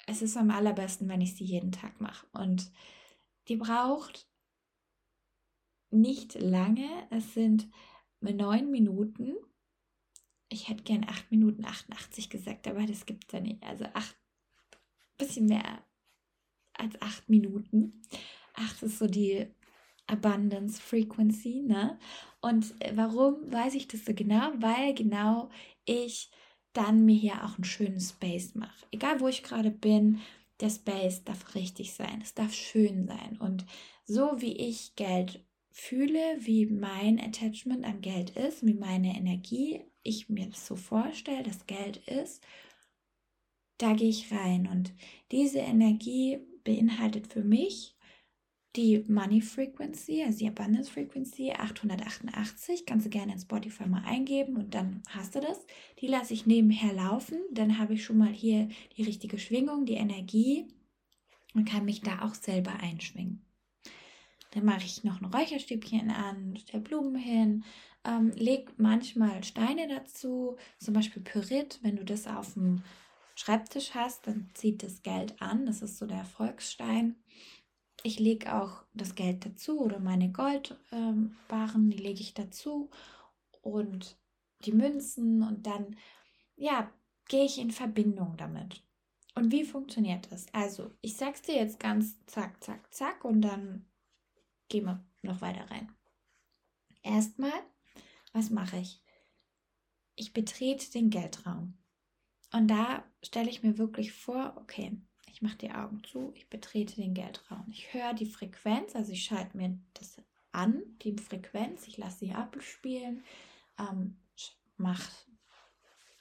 es 0.06 0.22
ist 0.22 0.36
am 0.36 0.50
allerbesten, 0.50 1.08
wenn 1.08 1.20
ich 1.20 1.34
sie 1.34 1.44
jeden 1.44 1.72
Tag 1.72 2.00
mache. 2.00 2.26
Und 2.32 2.72
die 3.48 3.56
braucht 3.56 4.26
nicht 5.90 6.34
lange. 6.34 6.88
Es 7.10 7.34
sind 7.34 7.68
neun 8.20 8.70
Minuten. 8.70 9.36
Ich 10.48 10.68
hätte 10.68 10.84
gern 10.84 11.04
acht 11.08 11.30
Minuten 11.30 11.64
88 11.64 12.30
gesagt, 12.30 12.66
aber 12.66 12.86
das 12.86 13.04
gibt 13.04 13.26
es 13.26 13.32
ja 13.32 13.40
nicht. 13.40 13.62
Also 13.62 13.84
acht, 13.94 14.16
bisschen 15.18 15.46
mehr 15.46 15.84
als 16.72 17.00
acht 17.02 17.28
Minuten. 17.28 18.02
Acht 18.54 18.82
ist 18.82 18.98
so 18.98 19.06
die 19.06 19.46
Abundance 20.08 20.80
Frequency, 20.80 21.62
ne? 21.62 21.98
Und 22.40 22.74
warum 22.94 23.50
weiß 23.52 23.74
ich 23.74 23.88
das 23.88 24.04
so 24.04 24.14
genau? 24.14 24.50
Weil 24.58 24.94
genau 24.94 25.50
ich 25.84 26.30
dann 26.72 27.04
mir 27.04 27.16
hier 27.16 27.44
auch 27.44 27.56
einen 27.56 27.64
schönen 27.64 28.00
Space 28.00 28.54
mache. 28.54 28.86
Egal 28.90 29.20
wo 29.20 29.28
ich 29.28 29.42
gerade 29.42 29.70
bin, 29.70 30.20
der 30.60 30.70
Space 30.70 31.24
darf 31.24 31.54
richtig 31.54 31.94
sein, 31.94 32.20
es 32.22 32.34
darf 32.34 32.52
schön 32.52 33.06
sein. 33.06 33.36
Und 33.38 33.64
so 34.04 34.40
wie 34.40 34.56
ich 34.56 34.94
Geld 34.96 35.44
fühle, 35.70 36.38
wie 36.40 36.66
mein 36.66 37.20
Attachment 37.20 37.84
an 37.84 38.00
Geld 38.00 38.30
ist, 38.30 38.66
wie 38.66 38.74
meine 38.74 39.16
Energie, 39.16 39.84
ich 40.02 40.28
mir 40.28 40.46
das 40.46 40.66
so 40.66 40.74
vorstelle, 40.76 41.42
dass 41.42 41.66
Geld 41.66 41.98
ist, 42.08 42.42
da 43.78 43.92
gehe 43.92 44.08
ich 44.08 44.32
rein. 44.32 44.66
Und 44.66 44.92
diese 45.30 45.58
Energie 45.58 46.38
beinhaltet 46.64 47.28
für 47.28 47.44
mich 47.44 47.97
die 48.78 49.04
Money 49.08 49.40
Frequency, 49.40 50.22
also 50.22 50.38
die 50.38 50.46
Abundance 50.46 50.88
Frequency 50.90 51.50
888. 51.50 52.86
Kannst 52.86 53.06
du 53.06 53.10
gerne 53.10 53.32
in 53.32 53.40
Spotify 53.40 53.88
mal 53.88 54.04
eingeben 54.04 54.56
und 54.56 54.72
dann 54.72 55.02
hast 55.10 55.34
du 55.34 55.40
das. 55.40 55.66
Die 56.00 56.06
lasse 56.06 56.32
ich 56.32 56.46
nebenher 56.46 56.92
laufen. 56.92 57.40
Dann 57.50 57.78
habe 57.78 57.94
ich 57.94 58.04
schon 58.04 58.18
mal 58.18 58.32
hier 58.32 58.68
die 58.96 59.02
richtige 59.02 59.40
Schwingung, 59.40 59.84
die 59.84 59.94
Energie 59.94 60.68
und 61.54 61.68
kann 61.68 61.84
mich 61.84 62.02
da 62.02 62.22
auch 62.22 62.34
selber 62.34 62.72
einschwingen. 62.78 63.44
Dann 64.52 64.64
mache 64.64 64.84
ich 64.84 65.02
noch 65.02 65.20
ein 65.20 65.26
Räucherstäbchen 65.26 66.10
an, 66.12 66.56
stelle 66.56 66.82
Blumen 66.82 67.16
hin, 67.16 67.64
ähm, 68.04 68.30
leg 68.36 68.70
manchmal 68.76 69.42
Steine 69.42 69.88
dazu, 69.88 70.56
zum 70.78 70.94
Beispiel 70.94 71.22
Pyrit. 71.22 71.80
Wenn 71.82 71.96
du 71.96 72.04
das 72.04 72.28
auf 72.28 72.54
dem 72.54 72.84
Schreibtisch 73.34 73.94
hast, 73.94 74.28
dann 74.28 74.50
zieht 74.54 74.84
das 74.84 75.02
Geld 75.02 75.42
an. 75.42 75.66
Das 75.66 75.82
ist 75.82 75.98
so 75.98 76.06
der 76.06 76.18
Erfolgsstein. 76.18 77.16
Ich 78.02 78.18
lege 78.18 78.54
auch 78.54 78.84
das 78.94 79.14
Geld 79.14 79.44
dazu 79.44 79.80
oder 79.80 79.98
meine 79.98 80.30
Goldbarren, 80.30 81.36
ähm, 81.50 81.90
die 81.90 81.96
lege 81.96 82.20
ich 82.20 82.34
dazu 82.34 82.90
und 83.60 84.16
die 84.60 84.72
Münzen 84.72 85.42
und 85.42 85.66
dann, 85.66 85.96
ja, 86.56 86.92
gehe 87.28 87.44
ich 87.44 87.58
in 87.58 87.70
Verbindung 87.70 88.36
damit. 88.36 88.82
Und 89.34 89.52
wie 89.52 89.64
funktioniert 89.64 90.30
das? 90.32 90.46
Also, 90.52 90.90
ich 91.00 91.16
sag's 91.16 91.42
dir 91.42 91.56
jetzt 91.56 91.78
ganz 91.78 92.24
zack, 92.26 92.62
zack, 92.62 92.92
zack 92.92 93.24
und 93.24 93.42
dann 93.42 93.86
gehen 94.68 94.86
wir 94.86 95.04
noch 95.22 95.40
weiter 95.40 95.70
rein. 95.70 95.92
Erstmal, 97.02 97.52
was 98.32 98.50
mache 98.50 98.78
ich? 98.78 99.02
Ich 100.16 100.32
betrete 100.32 100.90
den 100.90 101.10
Geldraum. 101.10 101.78
Und 102.52 102.68
da 102.68 103.04
stelle 103.22 103.50
ich 103.50 103.62
mir 103.62 103.78
wirklich 103.78 104.12
vor, 104.12 104.56
okay, 104.56 105.00
ich 105.38 105.42
mache 105.42 105.58
die 105.58 105.70
Augen 105.70 106.02
zu, 106.02 106.32
ich 106.34 106.50
betrete 106.50 106.96
den 106.96 107.14
Geldraum. 107.14 107.64
Ich 107.70 107.94
höre 107.94 108.12
die 108.12 108.26
Frequenz, 108.26 108.96
also 108.96 109.12
ich 109.12 109.22
schalte 109.22 109.56
mir 109.56 109.78
das 109.94 110.20
an, 110.50 110.82
die 111.02 111.16
Frequenz, 111.16 111.86
ich 111.86 111.96
lasse 111.96 112.18
sie 112.18 112.32
abspielen, 112.32 113.22
ähm, 113.78 114.16
mache 114.78 115.08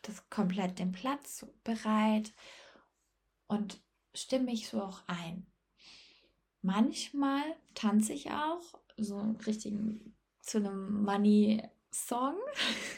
das 0.03 0.29
komplett 0.29 0.77
den 0.77 0.91
Platz 0.91 1.47
bereit 1.63 2.31
und 3.47 3.81
stimme 4.13 4.45
mich 4.45 4.69
so 4.69 4.83
auch 4.83 5.01
ein. 5.07 5.47
Manchmal 6.61 7.41
tanze 7.73 8.13
ich 8.13 8.29
auch, 8.29 8.61
so 8.97 9.35
richtig 9.47 9.73
zu 10.41 10.59
einem 10.59 11.03
Money-Song. 11.05 12.35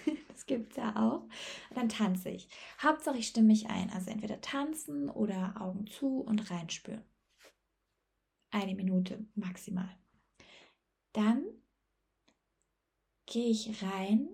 das 0.05 0.15
gibt 0.49 0.71
es 0.71 0.77
ja 0.77 0.95
auch. 0.97 1.29
Dann 1.73 1.87
tanze 1.87 2.29
ich. 2.29 2.49
Hauptsache 2.83 3.17
ich 3.17 3.27
stimme 3.27 3.47
mich 3.47 3.69
ein. 3.69 3.89
Also 3.91 4.11
entweder 4.11 4.41
tanzen 4.41 5.09
oder 5.09 5.61
Augen 5.61 5.87
zu 5.87 6.19
und 6.19 6.51
reinspüren. 6.51 7.03
Eine 8.51 8.75
Minute 8.75 9.25
maximal. 9.35 9.95
Dann 11.13 11.45
gehe 13.27 13.49
ich 13.49 13.81
rein 13.83 14.27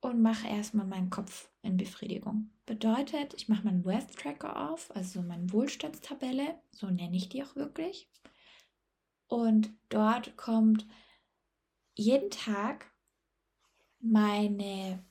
und 0.00 0.22
mache 0.22 0.48
erstmal 0.48 0.86
meinen 0.86 1.10
Kopf 1.10 1.50
in 1.60 1.76
Befriedigung. 1.76 2.50
Bedeutet, 2.64 3.34
ich 3.34 3.48
mache 3.48 3.64
meinen 3.64 3.84
Wealth 3.84 4.16
Tracker 4.16 4.70
auf, 4.70 4.94
also 4.96 5.22
meine 5.22 5.52
Wohlstandstabelle, 5.52 6.58
so 6.70 6.88
nenne 6.88 7.16
ich 7.16 7.28
die 7.28 7.44
auch 7.44 7.54
wirklich. 7.56 8.10
Und 9.28 9.70
dort 9.90 10.36
kommt 10.36 10.86
jeden 11.94 12.30
Tag 12.30 12.91
meine 14.02 15.04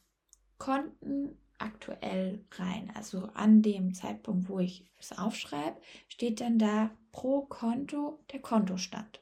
Konten 0.57 1.37
aktuell 1.57 2.45
rein. 2.51 2.91
Also 2.95 3.29
an 3.33 3.61
dem 3.61 3.93
Zeitpunkt, 3.93 4.49
wo 4.49 4.59
ich 4.59 4.85
es 4.99 5.17
aufschreibe, 5.17 5.79
steht 6.07 6.41
dann 6.41 6.59
da 6.59 6.91
pro 7.11 7.41
Konto 7.41 8.23
der 8.31 8.41
Kontostand. 8.41 9.21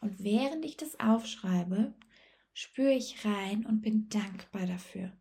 Und 0.00 0.22
während 0.22 0.64
ich 0.64 0.76
das 0.76 0.98
aufschreibe, 0.98 1.94
spüre 2.52 2.92
ich 2.92 3.24
rein 3.24 3.66
und 3.66 3.82
bin 3.82 4.08
dankbar 4.08 4.66
dafür. 4.66 5.12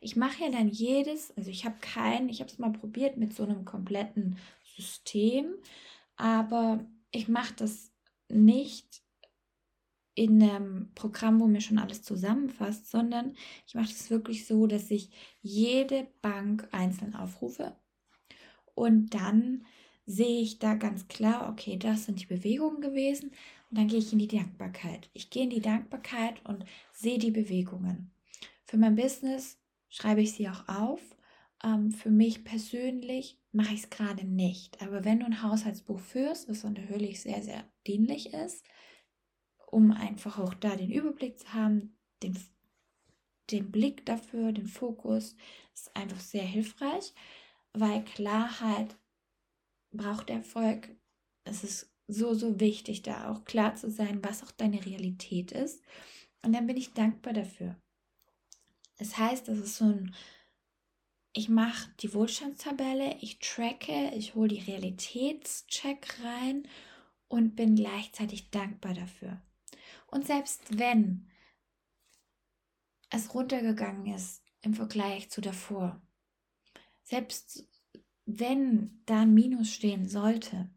Ich 0.00 0.16
mache 0.16 0.44
ja 0.44 0.50
dann 0.50 0.68
jedes, 0.68 1.36
also 1.36 1.50
ich 1.50 1.64
habe 1.64 1.78
kein, 1.80 2.28
ich 2.28 2.40
habe 2.40 2.50
es 2.50 2.58
mal 2.58 2.72
probiert 2.72 3.16
mit 3.16 3.34
so 3.34 3.44
einem 3.44 3.64
kompletten 3.64 4.36
System, 4.76 5.54
aber 6.16 6.84
ich 7.12 7.28
mache 7.28 7.54
das 7.54 7.92
nicht 8.28 9.02
in 10.20 10.42
einem 10.42 10.90
Programm, 10.94 11.40
wo 11.40 11.46
mir 11.46 11.62
schon 11.62 11.78
alles 11.78 12.02
zusammenfasst, 12.02 12.90
sondern 12.90 13.34
ich 13.66 13.74
mache 13.74 13.88
das 13.88 14.10
wirklich 14.10 14.46
so, 14.46 14.66
dass 14.66 14.90
ich 14.90 15.08
jede 15.40 16.06
Bank 16.20 16.68
einzeln 16.72 17.14
aufrufe 17.14 17.74
und 18.74 19.14
dann 19.14 19.64
sehe 20.04 20.42
ich 20.42 20.58
da 20.58 20.74
ganz 20.74 21.08
klar, 21.08 21.48
okay, 21.50 21.76
das 21.78 22.04
sind 22.04 22.20
die 22.20 22.26
Bewegungen 22.26 22.80
gewesen 22.80 23.30
und 23.70 23.78
dann 23.78 23.88
gehe 23.88 23.98
ich 23.98 24.12
in 24.12 24.18
die 24.18 24.28
Dankbarkeit. 24.28 25.08
Ich 25.14 25.30
gehe 25.30 25.44
in 25.44 25.50
die 25.50 25.60
Dankbarkeit 25.60 26.44
und 26.44 26.64
sehe 26.92 27.18
die 27.18 27.30
Bewegungen. 27.30 28.10
Für 28.64 28.76
mein 28.76 28.96
Business 28.96 29.58
schreibe 29.88 30.20
ich 30.20 30.32
sie 30.32 30.48
auch 30.48 30.68
auf. 30.68 31.00
Ähm, 31.62 31.92
für 31.92 32.10
mich 32.10 32.44
persönlich 32.44 33.38
mache 33.52 33.74
ich 33.74 33.84
es 33.84 33.90
gerade 33.90 34.26
nicht. 34.26 34.82
Aber 34.82 35.04
wenn 35.04 35.20
du 35.20 35.26
ein 35.26 35.42
Haushaltsbuch 35.42 36.00
führst, 36.00 36.48
was 36.48 36.64
natürlich 36.64 37.20
sehr, 37.20 37.42
sehr 37.42 37.64
dienlich 37.86 38.32
ist, 38.32 38.64
um 39.70 39.92
einfach 39.92 40.38
auch 40.38 40.54
da 40.54 40.76
den 40.76 40.90
Überblick 40.90 41.38
zu 41.38 41.52
haben, 41.52 41.96
den, 42.22 42.38
den 43.50 43.70
Blick 43.70 44.04
dafür, 44.06 44.52
den 44.52 44.66
Fokus, 44.66 45.36
ist 45.74 45.94
einfach 45.96 46.20
sehr 46.20 46.44
hilfreich, 46.44 47.14
weil 47.72 48.04
Klarheit 48.04 48.96
braucht 49.92 50.30
Erfolg. 50.30 50.88
Es 51.44 51.64
ist 51.64 51.90
so, 52.06 52.34
so 52.34 52.60
wichtig, 52.60 53.02
da 53.02 53.30
auch 53.30 53.44
klar 53.44 53.76
zu 53.76 53.90
sein, 53.90 54.22
was 54.22 54.42
auch 54.42 54.50
deine 54.50 54.84
Realität 54.84 55.52
ist. 55.52 55.82
Und 56.42 56.52
dann 56.52 56.66
bin 56.66 56.76
ich 56.76 56.92
dankbar 56.92 57.32
dafür. 57.32 57.76
Das 58.98 59.16
heißt, 59.16 59.48
das 59.48 59.58
ist 59.58 59.76
so 59.76 59.86
ein, 59.86 60.14
ich 61.32 61.48
mache 61.48 61.90
die 62.00 62.12
Wohlstandstabelle, 62.12 63.16
ich 63.20 63.38
tracke, 63.38 64.12
ich 64.14 64.34
hole 64.34 64.48
die 64.48 64.60
Realitätscheck 64.60 66.18
rein 66.22 66.66
und 67.28 67.54
bin 67.54 67.76
gleichzeitig 67.76 68.50
dankbar 68.50 68.94
dafür. 68.94 69.40
Und 70.10 70.26
selbst 70.26 70.78
wenn 70.78 71.28
es 73.10 73.34
runtergegangen 73.34 74.14
ist 74.14 74.42
im 74.62 74.74
Vergleich 74.74 75.30
zu 75.30 75.40
davor, 75.40 76.00
selbst 77.02 77.66
wenn 78.26 79.02
da 79.06 79.22
ein 79.22 79.34
Minus 79.34 79.72
stehen 79.72 80.08
sollte, 80.08 80.70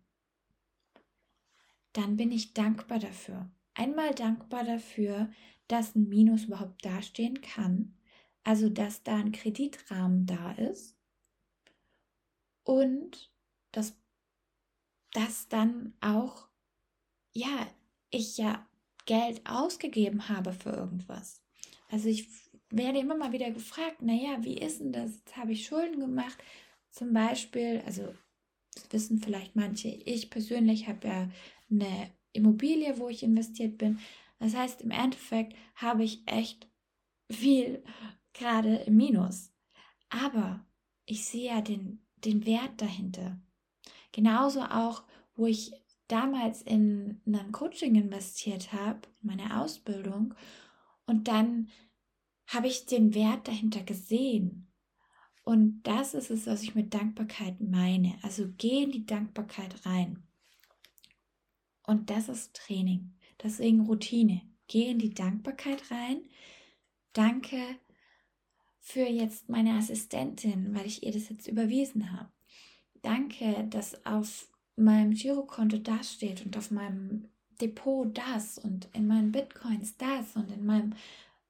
dann 1.93 2.17
bin 2.17 2.31
ich 2.31 2.53
dankbar 2.53 2.99
dafür. 2.99 3.51
Einmal 3.75 4.13
dankbar 4.15 4.63
dafür, 4.63 5.31
dass 5.67 5.95
ein 5.95 6.09
Minus 6.09 6.45
überhaupt 6.45 6.83
dastehen 6.83 7.41
kann, 7.41 7.97
also 8.43 8.69
dass 8.69 9.03
da 9.03 9.15
ein 9.15 9.31
Kreditrahmen 9.31 10.25
da 10.25 10.51
ist 10.53 10.97
und 12.63 13.31
dass 13.71 13.95
das 15.11 15.47
dann 15.47 15.93
auch, 16.01 16.47
ja, 17.33 17.67
ich 18.09 18.37
ja 18.37 18.67
Geld 19.05 19.41
ausgegeben 19.45 20.29
habe 20.29 20.53
für 20.53 20.71
irgendwas. 20.71 21.41
Also 21.89 22.09
ich 22.09 22.27
werde 22.69 22.99
immer 22.99 23.15
mal 23.15 23.31
wieder 23.31 23.51
gefragt, 23.51 24.01
naja, 24.01 24.43
wie 24.43 24.57
ist 24.57 24.79
denn 24.79 24.93
das? 24.93 25.17
Jetzt 25.17 25.37
habe 25.37 25.51
ich 25.51 25.65
Schulden 25.65 25.99
gemacht. 25.99 26.37
Zum 26.89 27.13
Beispiel, 27.13 27.81
also 27.85 28.13
das 28.73 28.91
wissen 28.91 29.19
vielleicht 29.19 29.55
manche, 29.55 29.89
ich 29.89 30.29
persönlich 30.29 30.87
habe 30.87 31.07
ja 31.07 31.29
eine 31.69 32.11
Immobilie, 32.31 32.97
wo 32.97 33.09
ich 33.09 33.23
investiert 33.23 33.77
bin. 33.77 33.99
Das 34.39 34.55
heißt, 34.55 34.81
im 34.81 34.91
Endeffekt 34.91 35.55
habe 35.75 36.03
ich 36.03 36.23
echt 36.25 36.67
viel 37.31 37.83
gerade 38.33 38.77
im 38.77 38.97
Minus. 38.97 39.51
Aber 40.09 40.65
ich 41.05 41.25
sehe 41.25 41.47
ja 41.53 41.61
den, 41.61 42.05
den 42.17 42.45
Wert 42.45 42.81
dahinter. 42.81 43.39
Genauso 44.11 44.61
auch, 44.61 45.03
wo 45.35 45.45
ich 45.47 45.73
damals 46.13 46.61
in 46.61 47.21
ein 47.25 47.51
Coaching 47.51 47.95
investiert 47.95 48.71
habe, 48.71 49.01
in 49.21 49.29
meine 49.29 49.59
Ausbildung, 49.59 50.35
und 51.07 51.27
dann 51.27 51.69
habe 52.45 52.67
ich 52.67 52.85
den 52.85 53.15
Wert 53.15 53.47
dahinter 53.47 53.81
gesehen. 53.81 54.67
Und 55.43 55.81
das 55.83 56.13
ist 56.13 56.29
es, 56.29 56.45
was 56.45 56.61
ich 56.61 56.75
mit 56.75 56.93
Dankbarkeit 56.93 57.59
meine. 57.59 58.13
Also 58.21 58.47
geh 58.57 58.83
in 58.83 58.91
die 58.91 59.05
Dankbarkeit 59.05 59.85
rein. 59.85 60.23
Und 61.85 62.09
das 62.09 62.29
ist 62.29 62.55
Training. 62.55 63.15
Deswegen 63.41 63.81
Routine. 63.81 64.41
Geh 64.67 64.91
in 64.91 64.99
die 64.99 65.13
Dankbarkeit 65.13 65.91
rein. 65.91 66.21
Danke 67.11 67.57
für 68.79 69.07
jetzt 69.07 69.49
meine 69.49 69.73
Assistentin, 69.73 70.75
weil 70.75 70.85
ich 70.85 71.03
ihr 71.03 71.11
das 71.11 71.27
jetzt 71.29 71.47
überwiesen 71.47 72.11
habe. 72.17 72.31
Danke, 73.01 73.67
dass 73.69 74.05
auf 74.05 74.47
meinem 74.75 75.13
Girokonto 75.13 75.77
das 75.77 76.13
steht 76.13 76.45
und 76.45 76.57
auf 76.57 76.71
meinem 76.71 77.29
Depot 77.61 78.17
das 78.17 78.57
und 78.57 78.89
in 78.93 79.07
meinen 79.07 79.31
Bitcoins 79.31 79.97
das 79.97 80.35
und 80.35 80.51
in 80.51 80.65
meinem 80.65 80.93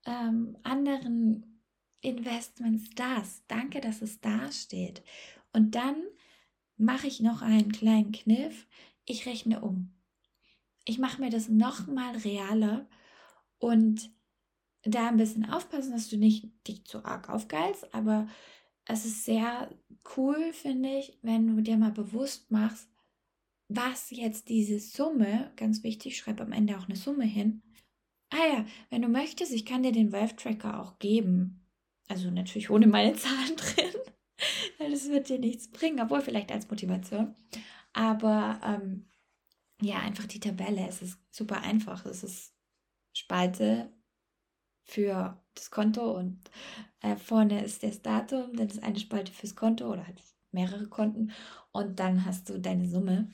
ähm, 0.06 0.58
anderen 0.64 1.62
Investments 2.02 2.90
das. 2.96 3.44
Danke, 3.48 3.80
dass 3.80 4.02
es 4.02 4.20
da 4.20 4.52
steht. 4.52 5.02
Und 5.54 5.76
dann 5.76 5.96
mache 6.78 7.08
ich 7.08 7.22
noch 7.22 7.42
einen 7.42 7.72
kleinen 7.72 8.12
Kniff. 8.12 8.68
Ich 9.06 9.26
rechne 9.26 9.62
um. 9.62 9.94
Ich 10.86 11.00
mache 11.00 11.22
mir 11.22 11.30
das 11.30 11.48
noch 11.48 11.88
mal 11.88 12.16
realer 12.18 12.86
und 13.58 14.12
da 14.84 15.08
ein 15.08 15.18
bisschen 15.18 15.50
aufpassen, 15.50 15.94
dass 15.94 16.10
du 16.10 16.18
nicht 16.18 16.52
dich 16.68 16.84
zu 16.86 17.06
arg 17.06 17.30
aufgeilst, 17.30 17.94
aber 17.94 18.28
es 18.86 19.06
ist 19.06 19.24
sehr 19.24 19.70
cool, 20.18 20.52
finde 20.52 20.98
ich, 20.98 21.18
wenn 21.22 21.48
du 21.48 21.62
dir 21.62 21.78
mal 21.78 21.92
bewusst 21.92 22.52
machst, 22.52 22.90
was 23.76 24.10
jetzt 24.12 24.50
diese 24.50 24.80
Summe, 24.80 25.52
ganz 25.56 25.84
wichtig, 25.84 26.18
schreib 26.18 26.42
am 26.42 26.52
Ende 26.52 26.78
auch 26.78 26.86
eine 26.88 26.96
Summe 26.96 27.26
hin. 27.26 27.62
Ah 28.30 28.48
ja, 28.52 28.66
wenn 28.90 29.02
du 29.02 29.08
möchtest, 29.08 29.54
ich 29.54 29.66
kann 29.66 29.84
dir 29.84 29.92
den 29.92 30.12
Wealth 30.12 30.38
Tracker 30.38 30.82
auch 30.82 31.00
geben. 31.00 31.66
Also 32.08 32.32
natürlich 32.32 32.70
ohne 32.70 32.88
meine 32.88 33.14
Zahlen 33.16 33.56
drin. 33.56 33.94
Das 34.80 35.10
wird 35.10 35.30
dir 35.30 35.40
nichts 35.40 35.70
bringen, 35.70 36.02
obwohl 36.02 36.22
vielleicht 36.22 36.52
als 36.52 36.70
Motivation. 36.70 37.36
Aber 37.94 38.60
ähm, 38.64 39.08
ja, 39.82 40.00
einfach 40.00 40.26
die 40.26 40.40
Tabelle. 40.40 40.88
Es 40.88 41.02
ist 41.02 41.20
super 41.30 41.62
einfach. 41.62 42.06
Es 42.06 42.24
ist 42.24 42.54
Spalte 43.14 43.92
für 44.84 45.42
das 45.54 45.72
Konto 45.72 46.18
und 46.18 46.40
äh, 47.02 47.16
vorne 47.16 47.64
ist 47.64 47.84
das 47.84 48.02
Datum, 48.02 48.56
dann 48.56 48.68
ist 48.68 48.84
eine 48.84 49.00
Spalte 49.00 49.32
fürs 49.32 49.56
Konto 49.56 49.92
oder 49.92 50.06
halt 50.06 50.22
mehrere 50.52 50.88
Konten 50.88 51.32
und 51.72 52.00
dann 52.00 52.26
hast 52.26 52.50
du 52.50 52.60
deine 52.60 52.88
Summe. 52.88 53.30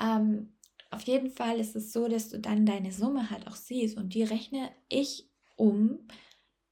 Ähm, 0.00 0.54
auf 0.90 1.02
jeden 1.02 1.30
Fall 1.30 1.58
ist 1.58 1.74
es 1.74 1.92
so, 1.92 2.08
dass 2.08 2.28
du 2.28 2.38
dann 2.38 2.66
deine 2.66 2.92
Summe 2.92 3.30
halt 3.30 3.46
auch 3.48 3.56
siehst 3.56 3.96
und 3.96 4.14
die 4.14 4.22
rechne 4.22 4.70
ich 4.88 5.28
um, 5.56 6.06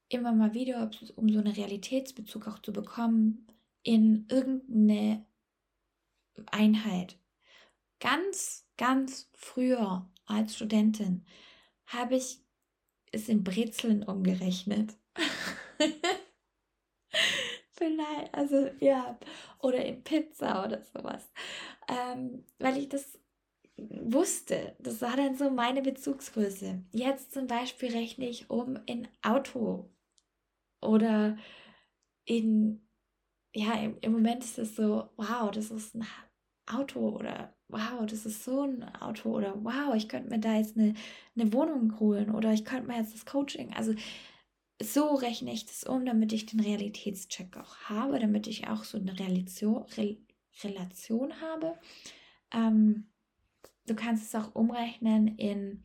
immer 0.08 0.32
mal 0.32 0.54
wieder, 0.54 0.90
um 1.16 1.28
so 1.28 1.38
einen 1.38 1.52
Realitätsbezug 1.52 2.46
auch 2.46 2.58
zu 2.60 2.72
bekommen 2.72 3.46
in 3.82 4.26
irgendeine 4.30 5.26
Einheit. 6.50 7.18
Ganz, 7.98 8.66
ganz 8.76 9.28
früher 9.32 10.08
als 10.26 10.56
Studentin 10.56 11.24
habe 11.86 12.16
ich 12.16 12.40
es 13.12 13.28
in 13.28 13.44
Brezeln 13.44 14.02
umgerechnet. 14.02 14.96
Vielleicht, 17.72 18.34
also 18.34 18.70
ja, 18.80 19.18
oder 19.58 19.84
in 19.84 20.02
Pizza 20.02 20.64
oder 20.64 20.82
sowas. 20.82 21.30
Ähm, 21.88 22.44
weil 22.58 22.78
ich 22.78 22.88
das 22.88 23.18
wusste, 23.90 24.76
das 24.78 25.02
war 25.02 25.16
dann 25.16 25.36
so 25.36 25.50
meine 25.50 25.82
Bezugsgröße. 25.82 26.84
Jetzt 26.92 27.32
zum 27.32 27.46
Beispiel 27.46 27.90
rechne 27.90 28.28
ich 28.28 28.50
um 28.50 28.78
in 28.86 29.08
Auto 29.22 29.90
oder 30.80 31.36
in, 32.24 32.88
ja, 33.54 33.74
im, 33.74 33.98
im 34.00 34.12
Moment 34.12 34.44
ist 34.44 34.58
es 34.58 34.76
so, 34.76 35.10
wow, 35.16 35.50
das 35.50 35.70
ist 35.70 35.94
ein 35.94 36.06
Auto 36.66 37.10
oder 37.10 37.54
wow, 37.68 38.04
das 38.06 38.26
ist 38.26 38.44
so 38.44 38.62
ein 38.62 38.84
Auto 38.96 39.30
oder 39.30 39.54
wow, 39.64 39.94
ich 39.94 40.08
könnte 40.08 40.28
mir 40.28 40.38
da 40.38 40.56
jetzt 40.56 40.76
eine, 40.76 40.94
eine 41.34 41.52
Wohnung 41.52 41.98
holen 41.98 42.30
oder 42.30 42.52
ich 42.52 42.64
könnte 42.64 42.86
mir 42.86 42.98
jetzt 42.98 43.14
das 43.14 43.24
Coaching, 43.26 43.72
also 43.72 43.94
so 44.82 45.14
rechne 45.14 45.52
ich 45.52 45.66
das 45.66 45.84
um, 45.84 46.04
damit 46.04 46.32
ich 46.32 46.46
den 46.46 46.60
Realitätscheck 46.60 47.56
auch 47.56 47.76
habe, 47.88 48.18
damit 48.18 48.46
ich 48.46 48.68
auch 48.68 48.84
so 48.84 48.98
eine 48.98 49.18
Relation, 49.18 49.84
Re, 49.96 50.18
Relation 50.64 51.40
habe. 51.40 51.78
Ähm, 52.52 53.11
du 53.86 53.94
kannst 53.94 54.24
es 54.24 54.34
auch 54.34 54.54
umrechnen 54.54 55.36
in, 55.38 55.84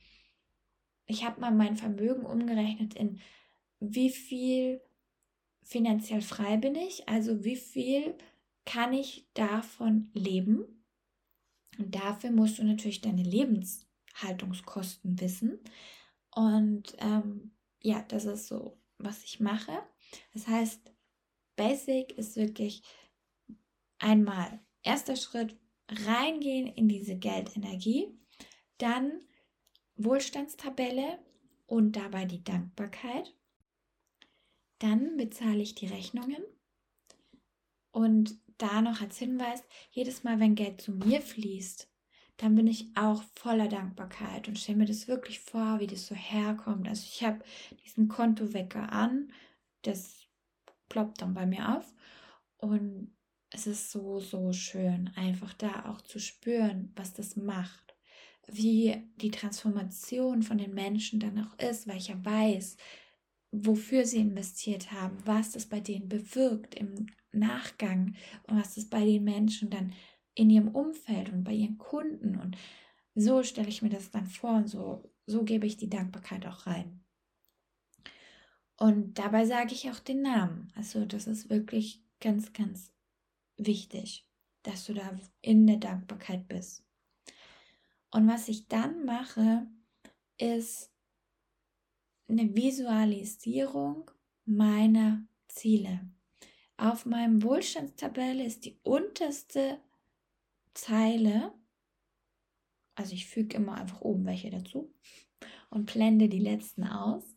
ich 1.05 1.25
habe 1.25 1.41
mal 1.41 1.51
mein 1.51 1.77
Vermögen 1.77 2.25
umgerechnet 2.25 2.93
in, 2.93 3.19
wie 3.79 4.09
viel 4.09 4.81
finanziell 5.63 6.21
frei 6.21 6.57
bin 6.57 6.75
ich, 6.75 7.07
also 7.07 7.43
wie 7.43 7.55
viel 7.55 8.15
kann 8.65 8.93
ich 8.93 9.27
davon 9.33 10.09
leben 10.13 10.77
und 11.77 11.93
dafür 11.93 12.31
musst 12.31 12.59
du 12.59 12.63
natürlich 12.63 13.01
deine 13.01 13.23
Lebenshaltungskosten 13.23 15.19
wissen. 15.19 15.59
Und 16.35 16.95
ähm, 16.99 17.51
ja, 17.81 18.03
das 18.07 18.25
ist 18.25 18.47
so, 18.47 18.79
was 18.97 19.23
ich 19.23 19.39
mache. 19.39 19.77
Das 20.33 20.47
heißt, 20.47 20.91
Basic 21.55 22.11
ist 22.17 22.35
wirklich 22.35 22.81
einmal 23.99 24.59
erster 24.83 25.15
Schritt, 25.15 25.55
reingehen 25.89 26.67
in 26.67 26.87
diese 26.87 27.17
Geldenergie, 27.17 28.07
dann 28.77 29.21
Wohlstandstabelle 29.95 31.19
und 31.65 31.95
dabei 31.95 32.25
die 32.25 32.43
Dankbarkeit. 32.43 33.33
Dann 34.79 35.17
bezahle 35.17 35.61
ich 35.61 35.75
die 35.75 35.87
Rechnungen 35.87 36.43
und 37.91 38.37
da 38.57 38.81
noch 38.81 39.01
als 39.01 39.17
Hinweis, 39.17 39.63
jedes 39.91 40.23
Mal, 40.23 40.39
wenn 40.39 40.55
Geld 40.55 40.81
zu 40.81 40.91
mir 40.91 41.21
fließt, 41.21 41.89
dann 42.37 42.55
bin 42.55 42.67
ich 42.67 42.95
auch 42.95 43.23
voller 43.33 43.67
Dankbarkeit 43.67 44.47
und 44.47 44.59
stelle 44.59 44.77
mir 44.79 44.85
das 44.85 45.07
wirklich 45.07 45.39
vor, 45.39 45.79
wie 45.79 45.87
das 45.87 46.05
so 46.05 46.15
herkommt. 46.15 46.87
Also 46.87 47.03
ich 47.05 47.23
habe 47.23 47.43
diesen 47.83 48.07
Kontowecker 48.07 48.91
an, 48.91 49.33
das 49.81 50.27
ploppt 50.89 51.21
dann 51.21 51.33
bei 51.33 51.45
mir 51.45 51.77
auf 51.77 51.93
und 52.57 53.16
es 53.51 53.67
ist 53.67 53.91
so, 53.91 54.19
so 54.19 54.51
schön, 54.51 55.11
einfach 55.15 55.53
da 55.53 55.85
auch 55.89 56.01
zu 56.01 56.19
spüren, 56.19 56.91
was 56.95 57.13
das 57.13 57.35
macht, 57.35 57.95
wie 58.47 59.09
die 59.17 59.31
Transformation 59.31 60.43
von 60.43 60.57
den 60.57 60.73
Menschen 60.73 61.19
dann 61.19 61.39
auch 61.45 61.57
ist, 61.59 61.87
weil 61.87 61.97
ich 61.97 62.09
ja 62.09 62.23
weiß, 62.23 62.77
wofür 63.51 64.05
sie 64.05 64.19
investiert 64.19 64.91
haben, 64.91 65.17
was 65.25 65.51
das 65.51 65.65
bei 65.65 65.79
denen 65.79 66.09
bewirkt 66.09 66.75
im 66.75 67.07
Nachgang 67.31 68.15
und 68.43 68.59
was 68.59 68.75
das 68.75 68.85
bei 68.85 69.03
den 69.05 69.23
Menschen 69.23 69.69
dann 69.69 69.93
in 70.33 70.49
ihrem 70.49 70.69
Umfeld 70.69 71.31
und 71.31 71.43
bei 71.43 71.53
ihren 71.53 71.77
Kunden 71.77 72.37
und 72.37 72.57
so 73.15 73.41
stelle 73.43 73.69
ich 73.69 73.81
mir 73.81 73.89
das 73.89 74.11
dann 74.11 74.27
vor 74.27 74.57
und 74.57 74.67
so, 74.67 75.11
so 75.25 75.43
gebe 75.43 75.65
ich 75.65 75.77
die 75.77 75.89
Dankbarkeit 75.89 76.45
auch 76.45 76.67
rein. 76.67 77.03
Und 78.79 79.17
dabei 79.17 79.45
sage 79.45 79.73
ich 79.73 79.89
auch 79.89 79.99
den 79.99 80.21
Namen. 80.21 80.71
Also 80.75 81.05
das 81.05 81.25
ist 81.25 81.49
wirklich 81.49 82.03
ganz, 82.19 82.53
ganz 82.53 82.93
wichtig, 83.57 84.25
dass 84.63 84.85
du 84.85 84.93
da 84.93 85.17
in 85.41 85.67
der 85.67 85.77
Dankbarkeit 85.77 86.47
bist. 86.47 86.83
Und 88.11 88.27
was 88.27 88.47
ich 88.47 88.67
dann 88.67 89.05
mache, 89.05 89.67
ist 90.37 90.91
eine 92.27 92.55
Visualisierung 92.55 94.11
meiner 94.45 95.25
Ziele. 95.47 96.09
Auf 96.77 97.05
meinem 97.05 97.41
Wohlstandstabelle 97.43 98.45
ist 98.45 98.65
die 98.65 98.79
unterste 98.83 99.79
Zeile, 100.73 101.53
also 102.95 103.13
ich 103.13 103.27
füge 103.27 103.57
immer 103.57 103.75
einfach 103.75 104.01
oben 104.01 104.25
welche 104.25 104.51
dazu 104.51 104.93
und 105.69 105.91
blende 105.91 106.29
die 106.29 106.39
letzten 106.39 106.83
aus. 106.83 107.35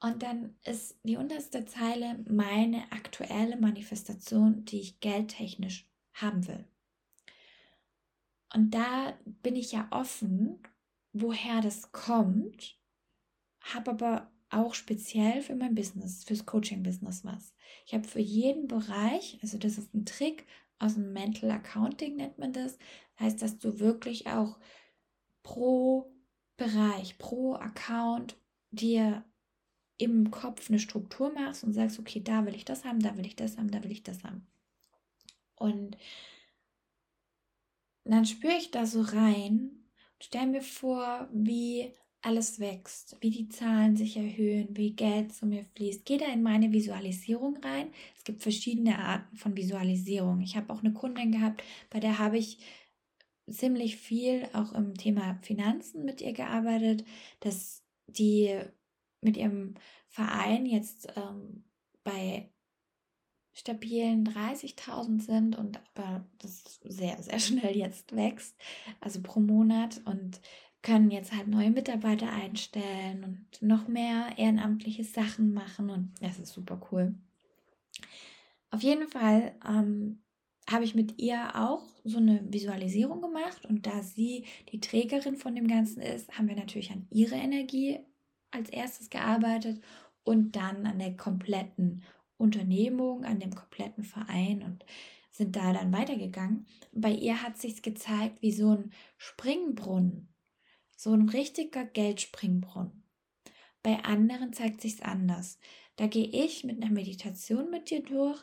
Und 0.00 0.22
dann 0.22 0.56
ist 0.64 0.98
die 1.02 1.16
unterste 1.16 1.66
Zeile 1.66 2.24
meine 2.28 2.90
aktuelle 2.90 3.56
Manifestation, 3.56 4.64
die 4.64 4.80
ich 4.80 5.00
geldtechnisch 5.00 5.86
haben 6.14 6.46
will. 6.48 6.64
Und 8.54 8.74
da 8.74 9.18
bin 9.24 9.56
ich 9.56 9.72
ja 9.72 9.86
offen, 9.90 10.58
woher 11.12 11.60
das 11.60 11.92
kommt 11.92 12.80
habe 13.60 13.90
aber 13.90 14.30
auch 14.50 14.74
speziell 14.74 15.42
für 15.42 15.54
mein 15.54 15.74
Business, 15.74 16.24
fürs 16.24 16.46
Coaching-Business 16.46 17.24
was. 17.24 17.54
Ich 17.86 17.94
habe 17.94 18.06
für 18.06 18.20
jeden 18.20 18.66
Bereich, 18.66 19.38
also 19.42 19.58
das 19.58 19.78
ist 19.78 19.94
ein 19.94 20.06
Trick 20.06 20.46
aus 20.78 20.94
dem 20.94 21.12
Mental 21.12 21.50
Accounting 21.50 22.16
nennt 22.16 22.38
man 22.38 22.52
das, 22.52 22.78
heißt, 23.20 23.40
dass 23.42 23.58
du 23.58 23.78
wirklich 23.78 24.26
auch 24.26 24.58
pro 25.42 26.10
Bereich, 26.56 27.18
pro 27.18 27.54
Account 27.54 28.36
dir 28.70 29.24
im 30.00 30.30
Kopf 30.30 30.68
eine 30.68 30.78
Struktur 30.78 31.32
machst 31.32 31.64
und 31.64 31.72
sagst, 31.72 31.98
okay, 31.98 32.20
da 32.22 32.46
will 32.46 32.54
ich 32.54 32.64
das 32.64 32.84
haben, 32.84 33.00
da 33.00 33.16
will 33.16 33.26
ich 33.26 33.36
das 33.36 33.58
haben, 33.58 33.70
da 33.70 33.82
will 33.82 33.92
ich 33.92 34.02
das 34.02 34.24
haben. 34.24 34.46
Und 35.56 35.96
dann 38.04 38.24
spüre 38.24 38.56
ich 38.56 38.70
da 38.70 38.86
so 38.86 39.02
rein 39.02 39.70
und 40.14 40.24
stelle 40.24 40.46
mir 40.46 40.62
vor, 40.62 41.28
wie 41.32 41.92
alles 42.22 42.60
wächst, 42.60 43.16
wie 43.20 43.30
die 43.30 43.48
Zahlen 43.48 43.96
sich 43.96 44.16
erhöhen, 44.16 44.76
wie 44.76 44.92
Geld 44.92 45.32
zu 45.32 45.46
mir 45.46 45.64
fließt. 45.74 46.04
Gehe 46.04 46.18
da 46.18 46.26
in 46.26 46.42
meine 46.42 46.72
Visualisierung 46.72 47.56
rein. 47.58 47.92
Es 48.16 48.24
gibt 48.24 48.42
verschiedene 48.42 48.98
Arten 48.98 49.36
von 49.36 49.56
Visualisierung. 49.56 50.40
Ich 50.40 50.56
habe 50.56 50.72
auch 50.72 50.80
eine 50.80 50.92
Kundin 50.92 51.32
gehabt, 51.32 51.62
bei 51.88 52.00
der 52.00 52.18
habe 52.18 52.38
ich 52.38 52.58
ziemlich 53.50 53.96
viel 53.96 54.48
auch 54.52 54.72
im 54.72 54.96
Thema 54.96 55.38
Finanzen 55.42 56.04
mit 56.04 56.20
ihr 56.20 56.32
gearbeitet, 56.32 57.04
dass 57.40 57.82
die 58.06 58.60
mit 59.20 59.36
ihrem 59.36 59.74
Verein 60.08 60.66
jetzt 60.66 61.12
ähm, 61.16 61.64
bei 62.04 62.50
stabilen 63.52 64.26
30.000 64.26 65.20
sind 65.20 65.58
und 65.58 65.80
aber 65.94 66.24
das 66.38 66.80
sehr, 66.84 67.22
sehr 67.22 67.38
schnell 67.40 67.76
jetzt 67.76 68.14
wächst, 68.14 68.56
also 69.00 69.20
pro 69.22 69.40
Monat 69.40 70.00
und 70.04 70.40
können 70.82 71.10
jetzt 71.10 71.32
halt 71.32 71.46
neue 71.46 71.70
Mitarbeiter 71.70 72.30
einstellen 72.32 73.24
und 73.24 73.62
noch 73.62 73.86
mehr 73.86 74.30
ehrenamtliche 74.38 75.04
Sachen 75.04 75.52
machen 75.52 75.90
und 75.90 76.14
das 76.20 76.38
ist 76.38 76.54
super 76.54 76.80
cool. 76.90 77.14
Auf 78.70 78.82
jeden 78.82 79.08
Fall 79.08 79.54
ähm, 79.68 80.22
habe 80.70 80.84
ich 80.84 80.94
mit 80.94 81.20
ihr 81.20 81.54
auch 81.56 81.84
so 82.04 82.18
eine 82.18 82.40
Visualisierung 82.50 83.20
gemacht 83.20 83.66
und 83.66 83.86
da 83.86 84.02
sie 84.02 84.46
die 84.72 84.80
Trägerin 84.80 85.36
von 85.36 85.54
dem 85.54 85.66
Ganzen 85.66 86.00
ist, 86.00 86.30
haben 86.38 86.48
wir 86.48 86.56
natürlich 86.56 86.92
an 86.92 87.06
ihre 87.10 87.34
Energie 87.34 87.98
als 88.50 88.70
erstes 88.70 89.10
gearbeitet 89.10 89.82
und 90.24 90.56
dann 90.56 90.86
an 90.86 90.98
der 90.98 91.16
kompletten 91.16 92.02
Unternehmung, 92.36 93.24
an 93.24 93.40
dem 93.40 93.54
kompletten 93.54 94.04
Verein 94.04 94.62
und 94.62 94.84
sind 95.30 95.56
da 95.56 95.72
dann 95.72 95.92
weitergegangen. 95.92 96.66
Bei 96.92 97.10
ihr 97.10 97.42
hat 97.42 97.58
sich 97.58 97.82
gezeigt 97.82 98.42
wie 98.42 98.52
so 98.52 98.70
ein 98.74 98.92
Springbrunnen, 99.16 100.28
so 100.96 101.12
ein 101.12 101.28
richtiger 101.28 101.84
Geldspringbrunnen. 101.84 103.04
Bei 103.82 104.04
anderen 104.04 104.52
zeigt 104.52 104.80
sich 104.80 105.04
anders. 105.04 105.58
Da 105.96 106.06
gehe 106.06 106.26
ich 106.26 106.64
mit 106.64 106.82
einer 106.82 106.92
Meditation 106.92 107.70
mit 107.70 107.90
dir 107.90 108.02
durch 108.02 108.42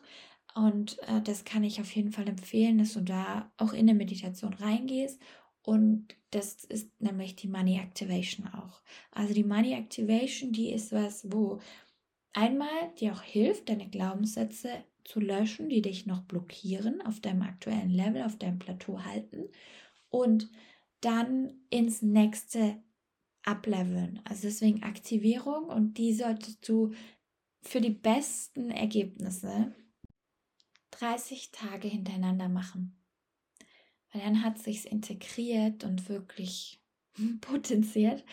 und 0.55 0.97
äh, 1.07 1.21
das 1.21 1.43
kann 1.43 1.63
ich 1.63 1.79
auf 1.81 1.91
jeden 1.95 2.11
Fall 2.11 2.27
empfehlen, 2.27 2.79
dass 2.79 2.93
du 2.93 3.01
da 3.01 3.51
auch 3.57 3.73
in 3.73 3.87
der 3.87 3.95
Meditation 3.95 4.53
reingehst 4.53 5.21
und 5.67 6.15
das 6.29 6.63
ist 6.63 6.89
nämlich 7.01 7.35
die 7.35 7.49
Money 7.49 7.77
Activation 7.77 8.47
auch. 8.47 8.81
Also 9.11 9.33
die 9.33 9.43
Money 9.43 9.73
Activation, 9.73 10.53
die 10.53 10.71
ist 10.71 10.93
was, 10.93 11.29
wo 11.29 11.59
einmal 12.31 12.93
dir 12.97 13.11
auch 13.11 13.21
hilft, 13.21 13.67
deine 13.67 13.89
Glaubenssätze 13.89 14.69
zu 15.03 15.19
löschen, 15.19 15.67
die 15.67 15.81
dich 15.81 16.05
noch 16.05 16.21
blockieren, 16.21 17.01
auf 17.01 17.19
deinem 17.19 17.41
aktuellen 17.41 17.89
Level, 17.89 18.23
auf 18.23 18.37
deinem 18.37 18.59
Plateau 18.59 19.03
halten 19.03 19.49
und 20.07 20.49
dann 21.01 21.53
ins 21.69 22.01
nächste 22.01 22.81
ableveln. 23.43 24.21
Also 24.23 24.43
deswegen 24.43 24.83
Aktivierung 24.83 25.65
und 25.65 25.97
die 25.97 26.13
solltest 26.13 26.69
du 26.69 26.93
für 27.61 27.81
die 27.81 27.89
besten 27.89 28.71
Ergebnisse 28.71 29.75
30 30.91 31.51
Tage 31.51 31.89
hintereinander 31.89 32.47
machen. 32.47 32.96
Weil 34.11 34.21
dann 34.21 34.43
hat 34.43 34.57
sich's 34.59 34.85
integriert 34.85 35.83
und 35.83 36.09
wirklich 36.09 36.81
potenziert. 37.41 38.23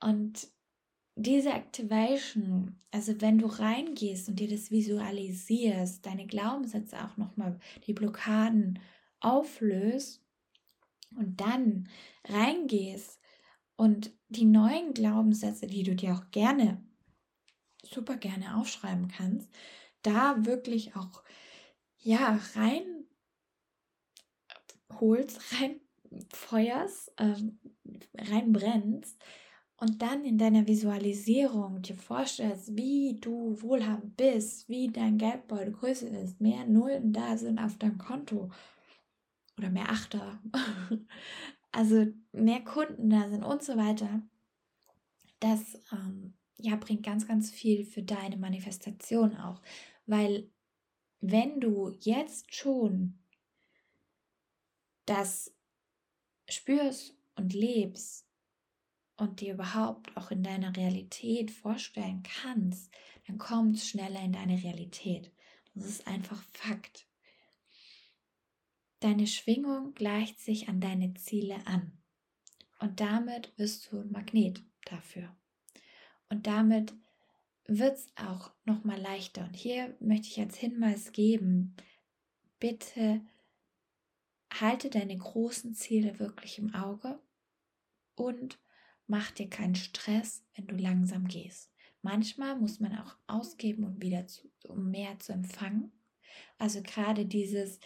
Und 0.00 0.48
diese 1.16 1.50
Activation, 1.50 2.80
also 2.90 3.20
wenn 3.20 3.38
du 3.38 3.46
reingehst 3.46 4.28
und 4.28 4.40
dir 4.40 4.48
das 4.48 4.70
visualisierst, 4.70 6.04
deine 6.04 6.26
Glaubenssätze 6.26 6.96
auch 7.04 7.16
nochmal, 7.16 7.58
die 7.86 7.92
Blockaden 7.92 8.80
auflöst 9.20 10.22
und 11.16 11.40
dann 11.40 11.88
reingehst 12.24 13.20
und 13.76 14.12
die 14.28 14.44
neuen 14.44 14.92
Glaubenssätze, 14.92 15.66
die 15.66 15.84
du 15.84 15.94
dir 15.94 16.14
auch 16.14 16.30
gerne, 16.30 16.84
super 17.82 18.16
gerne 18.16 18.56
aufschreiben 18.56 19.08
kannst, 19.08 19.48
da 20.02 20.44
wirklich 20.44 20.96
auch, 20.96 21.22
ja, 21.98 22.40
rein 22.54 22.93
holst, 24.92 25.40
rein 25.60 25.80
feuerst, 26.32 27.12
ähm, 27.18 27.58
rein 28.16 28.52
brennst 28.52 29.20
und 29.78 30.00
dann 30.00 30.24
in 30.24 30.38
deiner 30.38 30.66
Visualisierung 30.66 31.82
dir 31.82 31.96
vorstellst, 31.96 32.76
wie 32.76 33.18
du 33.20 33.60
wohlhabend 33.60 34.16
bist, 34.16 34.68
wie 34.68 34.88
dein 34.88 35.18
Geldbeutel 35.18 35.72
größer 35.72 36.08
ist, 36.22 36.40
mehr 36.40 36.64
Nullen 36.66 37.12
da 37.12 37.36
sind 37.36 37.58
auf 37.58 37.76
deinem 37.78 37.98
Konto 37.98 38.50
oder 39.58 39.70
mehr 39.70 39.90
Achter, 39.90 40.40
also 41.72 42.06
mehr 42.32 42.60
Kunden 42.60 43.10
da 43.10 43.28
sind 43.28 43.42
und 43.42 43.62
so 43.62 43.76
weiter, 43.76 44.22
das 45.40 45.78
ähm, 45.92 46.34
ja, 46.56 46.76
bringt 46.76 47.02
ganz, 47.02 47.26
ganz 47.26 47.50
viel 47.50 47.84
für 47.84 48.02
deine 48.02 48.36
Manifestation 48.36 49.36
auch, 49.36 49.60
weil 50.06 50.48
wenn 51.20 51.60
du 51.60 51.92
jetzt 52.00 52.54
schon 52.54 53.18
das 55.06 55.54
spürst 56.48 57.16
und 57.36 57.52
lebst, 57.52 58.24
und 59.16 59.40
dir 59.40 59.54
überhaupt 59.54 60.16
auch 60.16 60.30
in 60.30 60.42
deiner 60.42 60.76
Realität 60.76 61.50
vorstellen 61.50 62.22
kannst, 62.22 62.92
dann 63.26 63.38
kommt 63.38 63.76
es 63.76 63.88
schneller 63.88 64.20
in 64.22 64.32
deine 64.32 64.62
Realität. 64.62 65.32
Das 65.74 65.86
ist 65.86 66.06
einfach 66.06 66.42
Fakt. 66.52 67.06
Deine 69.00 69.26
Schwingung 69.26 69.94
gleicht 69.94 70.40
sich 70.40 70.68
an 70.68 70.80
deine 70.80 71.14
Ziele 71.14 71.66
an. 71.66 71.92
Und 72.80 73.00
damit 73.00 73.52
wirst 73.56 73.90
du 73.90 74.00
ein 74.00 74.10
Magnet 74.10 74.62
dafür. 74.84 75.34
Und 76.28 76.46
damit 76.46 76.94
wird 77.66 77.96
es 77.96 78.08
auch 78.16 78.52
noch 78.64 78.84
mal 78.84 79.00
leichter. 79.00 79.44
Und 79.44 79.56
hier 79.56 79.96
möchte 80.00 80.28
ich 80.28 80.40
als 80.40 80.56
Hinweis 80.56 81.12
geben, 81.12 81.76
bitte 82.58 83.20
halte 84.60 84.90
deine 84.90 85.16
großen 85.16 85.74
Ziele 85.74 86.18
wirklich 86.18 86.58
im 86.58 86.74
Auge 86.74 87.20
und 88.14 88.58
Mach 89.06 89.30
dir 89.30 89.48
keinen 89.50 89.74
Stress, 89.74 90.44
wenn 90.54 90.66
du 90.66 90.76
langsam 90.76 91.28
gehst. 91.28 91.70
Manchmal 92.00 92.56
muss 92.56 92.80
man 92.80 92.98
auch 92.98 93.16
ausgeben, 93.26 93.84
um 93.84 94.00
wieder 94.00 94.26
zu, 94.26 94.50
um 94.66 94.90
mehr 94.90 95.18
zu 95.18 95.32
empfangen. 95.32 95.92
Also 96.58 96.82
gerade 96.82 97.26
dieses, 97.26 97.80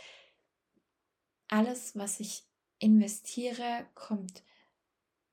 alles, 1.48 1.96
was 1.96 2.20
ich 2.20 2.44
investiere, 2.78 3.86
kommt 3.94 4.44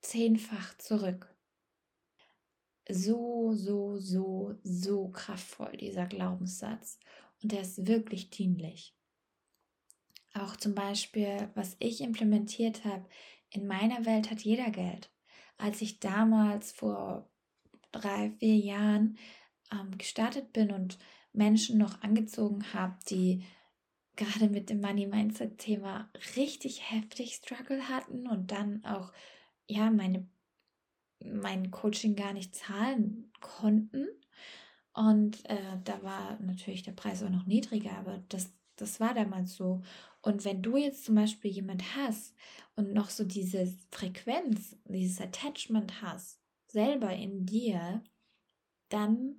zehnfach 0.02 0.78
zurück. 0.78 1.36
So, 2.90 3.54
so, 3.54 3.98
so, 3.98 4.56
so 4.64 5.10
kraftvoll, 5.10 5.78
dieser 5.78 6.06
Glaubenssatz. 6.08 7.00
Und 7.42 7.52
der 7.52 7.62
ist 7.62 7.88
wirklich 7.88 8.30
dienlich. 8.30 8.96
Auch 10.38 10.58
zum 10.58 10.76
Beispiel, 10.76 11.50
was 11.56 11.78
ich 11.80 12.02
implementiert 12.02 12.84
habe, 12.84 13.06
in 13.50 13.68
meiner 13.68 14.06
Welt 14.06 14.30
hat 14.30 14.42
jeder 14.42 14.70
Geld. 14.70 15.10
Als 15.58 15.82
ich 15.82 16.00
damals 16.00 16.74
vor 16.74 17.30
drei, 17.94 18.32
vier 18.40 18.58
Jahren 18.58 19.18
ähm, 19.72 19.98
gestartet 19.98 20.52
bin 20.52 20.72
und 20.72 20.98
Menschen 21.32 21.78
noch 21.78 22.02
angezogen 22.02 22.74
habe, 22.74 22.98
die 23.10 23.46
gerade 24.18 24.50
mit 24.50 24.70
dem 24.70 24.82
Money 24.82 25.08
Mindset 25.08 25.58
Thema 25.58 26.10
richtig 26.36 26.92
heftig 26.92 27.36
Struggle 27.36 27.88
hatten 27.88 28.28
und 28.28 28.52
dann 28.52 28.84
auch 28.84 29.14
ja 29.68 29.90
meine 29.90 30.28
mein 31.24 31.72
Coaching 31.72 32.16
gar 32.16 32.34
nicht 32.34 32.54
zahlen 32.56 33.32
konnten. 33.40 34.08
Und 34.94 35.44
äh, 35.50 35.78
da 35.84 36.04
war 36.04 36.40
natürlich 36.40 36.84
der 36.84 36.92
Preis 36.92 37.24
auch 37.24 37.30
noch 37.30 37.46
niedriger, 37.46 37.98
aber 37.98 38.24
das 38.30 38.54
das 38.76 39.00
war 39.00 39.14
damals 39.14 39.56
so. 39.56 39.82
Und 40.22 40.44
wenn 40.46 40.62
du 40.62 40.78
jetzt 40.78 41.06
zum 41.06 41.16
Beispiel 41.16 41.52
jemand 41.52 41.96
hast 41.96 42.34
und 42.76 42.94
noch 42.94 43.10
so 43.10 43.24
diese 43.24 43.68
Frequenz, 43.92 44.76
dieses 44.86 45.22
Attachment 45.22 46.02
hast, 46.02 46.40
selber 46.68 47.14
in 47.14 47.46
dir, 47.46 48.04
dann 48.90 49.36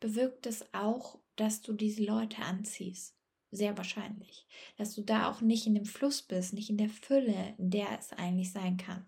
bewirkt 0.00 0.46
es 0.46 0.64
auch, 0.72 1.18
dass 1.36 1.62
du 1.62 1.72
diese 1.72 2.04
Leute 2.04 2.42
anziehst. 2.42 3.16
Sehr 3.50 3.76
wahrscheinlich. 3.76 4.46
Dass 4.76 4.94
du 4.94 5.02
da 5.02 5.30
auch 5.30 5.40
nicht 5.40 5.66
in 5.66 5.74
dem 5.74 5.84
Fluss 5.84 6.22
bist, 6.22 6.52
nicht 6.52 6.70
in 6.70 6.76
der 6.76 6.88
Fülle, 6.88 7.54
in 7.58 7.70
der 7.70 7.98
es 7.98 8.12
eigentlich 8.12 8.50
sein 8.50 8.76
kann. 8.76 9.06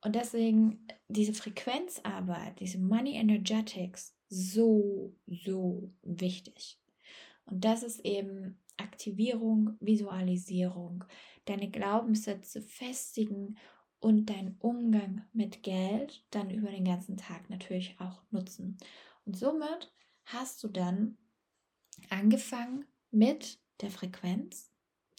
Und 0.00 0.16
deswegen 0.16 0.86
diese 1.08 1.34
Frequenzarbeit, 1.34 2.58
diese 2.60 2.78
Money 2.78 3.16
Energetics, 3.16 4.16
so, 4.28 5.14
so 5.26 5.92
wichtig. 6.02 6.80
Und 7.44 7.64
das 7.64 7.82
ist 7.82 8.00
eben 8.00 8.61
Aktivierung, 8.82 9.76
Visualisierung, 9.80 11.04
deine 11.44 11.70
Glaubenssätze 11.70 12.62
festigen 12.62 13.56
und 14.00 14.26
deinen 14.26 14.56
Umgang 14.58 15.24
mit 15.32 15.62
Geld 15.62 16.24
dann 16.30 16.50
über 16.50 16.70
den 16.70 16.84
ganzen 16.84 17.16
Tag 17.16 17.48
natürlich 17.50 17.96
auch 18.00 18.22
nutzen. 18.30 18.76
Und 19.24 19.36
somit 19.36 19.92
hast 20.24 20.62
du 20.64 20.68
dann 20.68 21.16
angefangen 22.10 22.84
mit 23.10 23.60
der 23.80 23.90
Frequenz, 23.90 24.70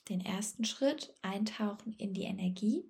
den 0.09 0.21
ersten 0.21 0.65
Schritt, 0.65 1.15
eintauchen 1.21 1.93
in 1.93 2.13
die 2.13 2.23
Energie, 2.23 2.83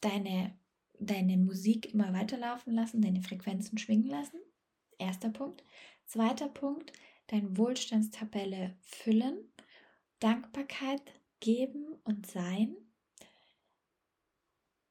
deine, 0.00 0.56
deine 0.98 1.36
Musik 1.36 1.92
immer 1.92 2.12
weiterlaufen 2.12 2.72
lassen, 2.72 3.02
deine 3.02 3.22
Frequenzen 3.22 3.78
schwingen 3.78 4.08
lassen. 4.08 4.40
Erster 4.98 5.30
Punkt. 5.30 5.62
Zweiter 6.06 6.48
Punkt, 6.48 6.92
deine 7.28 7.56
Wohlstandstabelle 7.56 8.76
füllen, 8.82 9.52
Dankbarkeit 10.18 11.02
geben 11.40 11.94
und 12.04 12.26
sein. 12.26 12.76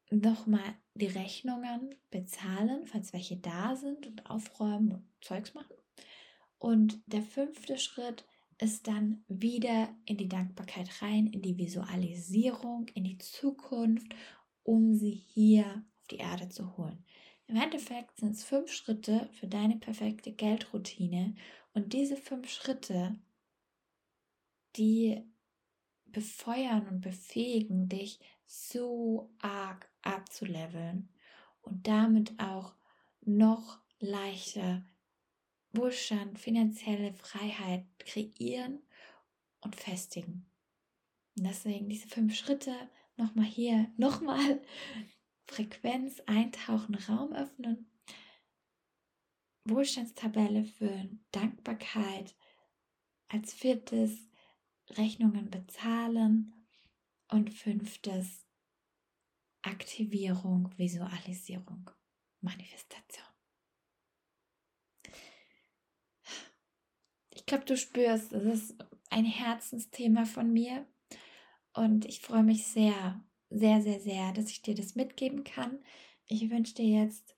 Nochmal 0.09 0.75
die 0.93 1.07
Rechnungen 1.07 1.93
bezahlen, 2.09 2.87
falls 2.87 3.11
welche 3.11 3.37
da 3.37 3.75
sind 3.75 4.07
und 4.07 4.29
aufräumen 4.29 4.91
und 4.93 5.07
Zeugs 5.21 5.53
machen. 5.53 5.75
Und 6.59 7.01
der 7.07 7.21
fünfte 7.21 7.77
Schritt 7.77 8.25
ist 8.59 8.87
dann 8.87 9.23
wieder 9.27 9.93
in 10.05 10.17
die 10.17 10.29
Dankbarkeit 10.29 11.01
rein, 11.01 11.27
in 11.27 11.41
die 11.41 11.57
Visualisierung, 11.57 12.87
in 12.95 13.03
die 13.03 13.17
Zukunft, 13.17 14.15
um 14.63 14.93
sie 14.93 15.11
hier 15.11 15.65
auf 15.99 16.07
die 16.07 16.17
Erde 16.17 16.49
zu 16.49 16.77
holen. 16.77 17.03
Im 17.47 17.55
Endeffekt 17.55 18.17
sind 18.17 18.31
es 18.31 18.43
fünf 18.43 18.71
Schritte 18.71 19.29
für 19.33 19.47
deine 19.47 19.77
perfekte 19.77 20.31
Geldroutine 20.31 21.35
und 21.77 21.93
diese 21.93 22.17
fünf 22.17 22.49
Schritte, 22.49 23.15
die 24.77 25.23
befeuern 26.07 26.87
und 26.87 27.01
befähigen 27.01 27.87
dich 27.87 28.19
so 28.47 29.29
arg 29.37 29.87
abzuleveln 30.01 31.07
und 31.61 31.85
damit 31.85 32.33
auch 32.39 32.73
noch 33.21 33.79
leichter 33.99 34.83
Wohlstand, 35.71 36.39
finanzielle 36.39 37.13
Freiheit 37.13 37.85
kreieren 37.99 38.81
und 39.61 39.75
festigen. 39.75 40.47
Und 41.37 41.43
deswegen 41.43 41.89
diese 41.89 42.07
fünf 42.07 42.33
Schritte 42.33 42.73
nochmal 43.17 43.45
hier, 43.45 43.91
nochmal 43.97 44.63
Frequenz 45.45 46.21
eintauchen, 46.25 46.95
Raum 46.95 47.33
öffnen, 47.33 47.87
Wohlstandstabelle 49.69 50.63
füllen, 50.63 51.25
Dankbarkeit 51.31 52.35
als 53.27 53.53
viertes 53.53 54.29
Rechnungen 54.91 55.49
bezahlen 55.49 56.67
und 57.29 57.53
fünftes 57.53 58.45
Aktivierung, 59.61 60.71
Visualisierung, 60.77 61.89
Manifestation. 62.41 63.25
Ich 67.29 67.45
glaube, 67.45 67.65
du 67.65 67.77
spürst, 67.77 68.31
es 68.33 68.43
ist 68.43 68.75
ein 69.09 69.25
Herzensthema 69.25 70.25
von 70.25 70.51
mir 70.51 70.85
und 71.73 72.05
ich 72.05 72.21
freue 72.21 72.43
mich 72.43 72.65
sehr, 72.65 73.23
sehr, 73.49 73.81
sehr, 73.81 73.99
sehr, 73.99 74.33
dass 74.33 74.49
ich 74.49 74.61
dir 74.61 74.75
das 74.75 74.95
mitgeben 74.95 75.43
kann. 75.43 75.79
Ich 76.25 76.49
wünsche 76.49 76.75
dir 76.75 77.03
jetzt 77.03 77.35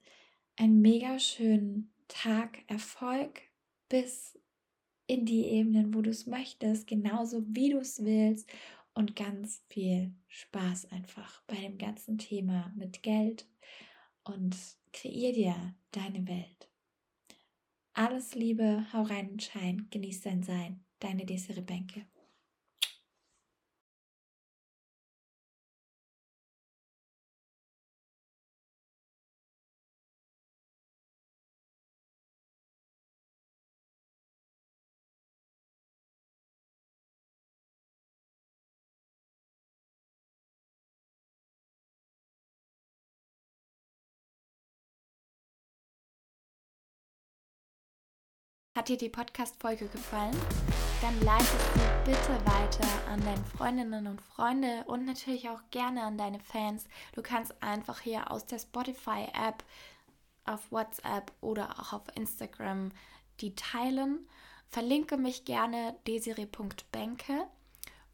einen 0.56 0.80
mega 0.80 1.18
schönen 1.18 1.92
Tag, 2.10 2.64
Erfolg 2.66 3.40
bis 3.88 4.38
in 5.06 5.24
die 5.24 5.46
Ebenen, 5.46 5.94
wo 5.94 6.02
du 6.02 6.10
es 6.10 6.26
möchtest, 6.26 6.86
genauso 6.86 7.42
wie 7.48 7.70
du 7.70 7.78
es 7.78 8.04
willst 8.04 8.52
und 8.94 9.16
ganz 9.16 9.62
viel 9.68 10.14
Spaß 10.28 10.90
einfach 10.92 11.42
bei 11.46 11.56
dem 11.56 11.78
ganzen 11.78 12.18
Thema 12.18 12.72
mit 12.76 13.02
Geld 13.02 13.48
und 14.24 14.56
kreier 14.92 15.32
dir 15.32 15.74
deine 15.92 16.26
Welt. 16.28 16.70
Alles 17.92 18.34
Liebe, 18.34 18.86
hau 18.92 19.02
rein 19.02 19.30
und 19.30 19.42
Schein, 19.42 19.88
genieß 19.90 20.22
dein 20.22 20.42
Sein. 20.42 20.84
Deine 21.00 21.24
Desiree 21.24 21.62
Bänke. 21.62 22.06
Hat 48.76 48.88
dir 48.88 48.96
die 48.96 49.08
Podcast-Folge 49.08 49.88
gefallen? 49.88 50.36
Dann 51.02 51.20
leite 51.22 51.44
sie 51.44 52.10
bitte 52.10 52.46
weiter 52.46 52.86
an 53.08 53.20
deine 53.24 53.44
Freundinnen 53.56 54.06
und 54.06 54.20
Freunde 54.20 54.84
und 54.86 55.04
natürlich 55.04 55.48
auch 55.48 55.60
gerne 55.72 56.04
an 56.04 56.16
deine 56.16 56.38
Fans. 56.38 56.84
Du 57.12 57.20
kannst 57.20 57.52
einfach 57.64 57.98
hier 57.98 58.30
aus 58.30 58.46
der 58.46 58.60
Spotify-App 58.60 59.64
auf 60.44 60.70
WhatsApp 60.70 61.32
oder 61.40 61.80
auch 61.80 61.94
auf 61.94 62.02
Instagram 62.14 62.92
die 63.40 63.56
teilen. 63.56 64.28
Verlinke 64.68 65.16
mich 65.16 65.44
gerne 65.44 65.96
desiree.benke 66.06 67.48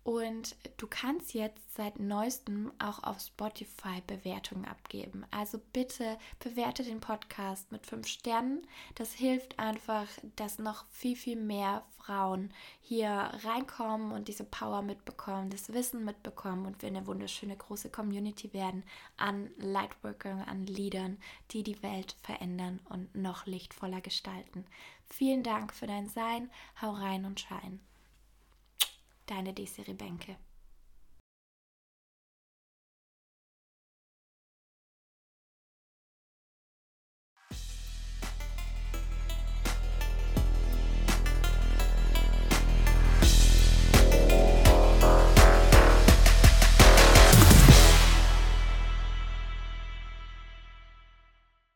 und 0.06 0.54
du 0.76 0.86
kannst 0.86 1.34
jetzt 1.34 1.74
seit 1.74 1.98
neuestem 1.98 2.70
auch 2.78 3.02
auf 3.02 3.18
Spotify 3.18 4.00
Bewertungen 4.06 4.64
abgeben. 4.64 5.26
Also 5.32 5.60
bitte 5.72 6.16
bewerte 6.38 6.84
den 6.84 7.00
Podcast 7.00 7.72
mit 7.72 7.84
fünf 7.88 8.06
Sternen. 8.06 8.64
Das 8.94 9.12
hilft 9.12 9.58
einfach, 9.58 10.06
dass 10.36 10.60
noch 10.60 10.84
viel, 10.90 11.16
viel 11.16 11.34
mehr 11.34 11.84
Frauen 11.98 12.52
hier 12.80 13.10
reinkommen 13.42 14.12
und 14.12 14.28
diese 14.28 14.44
Power 14.44 14.82
mitbekommen, 14.82 15.50
das 15.50 15.72
Wissen 15.72 16.04
mitbekommen 16.04 16.66
und 16.66 16.82
wir 16.82 16.88
eine 16.88 17.08
wunderschöne 17.08 17.56
große 17.56 17.90
Community 17.90 18.52
werden 18.52 18.84
an 19.16 19.50
Lightworkern, 19.58 20.42
an 20.42 20.66
Leadern, 20.66 21.18
die 21.50 21.64
die 21.64 21.82
Welt 21.82 22.14
verändern 22.22 22.78
und 22.90 23.12
noch 23.16 23.46
lichtvoller 23.46 24.00
gestalten. 24.00 24.66
Vielen 25.08 25.42
Dank 25.42 25.74
für 25.74 25.88
dein 25.88 26.08
Sein. 26.08 26.48
Hau 26.80 26.92
rein 26.92 27.24
und 27.24 27.40
schein. 27.40 27.80
Deine 29.26 29.52
Desiree 29.52 29.94
Bänke. 29.94 30.36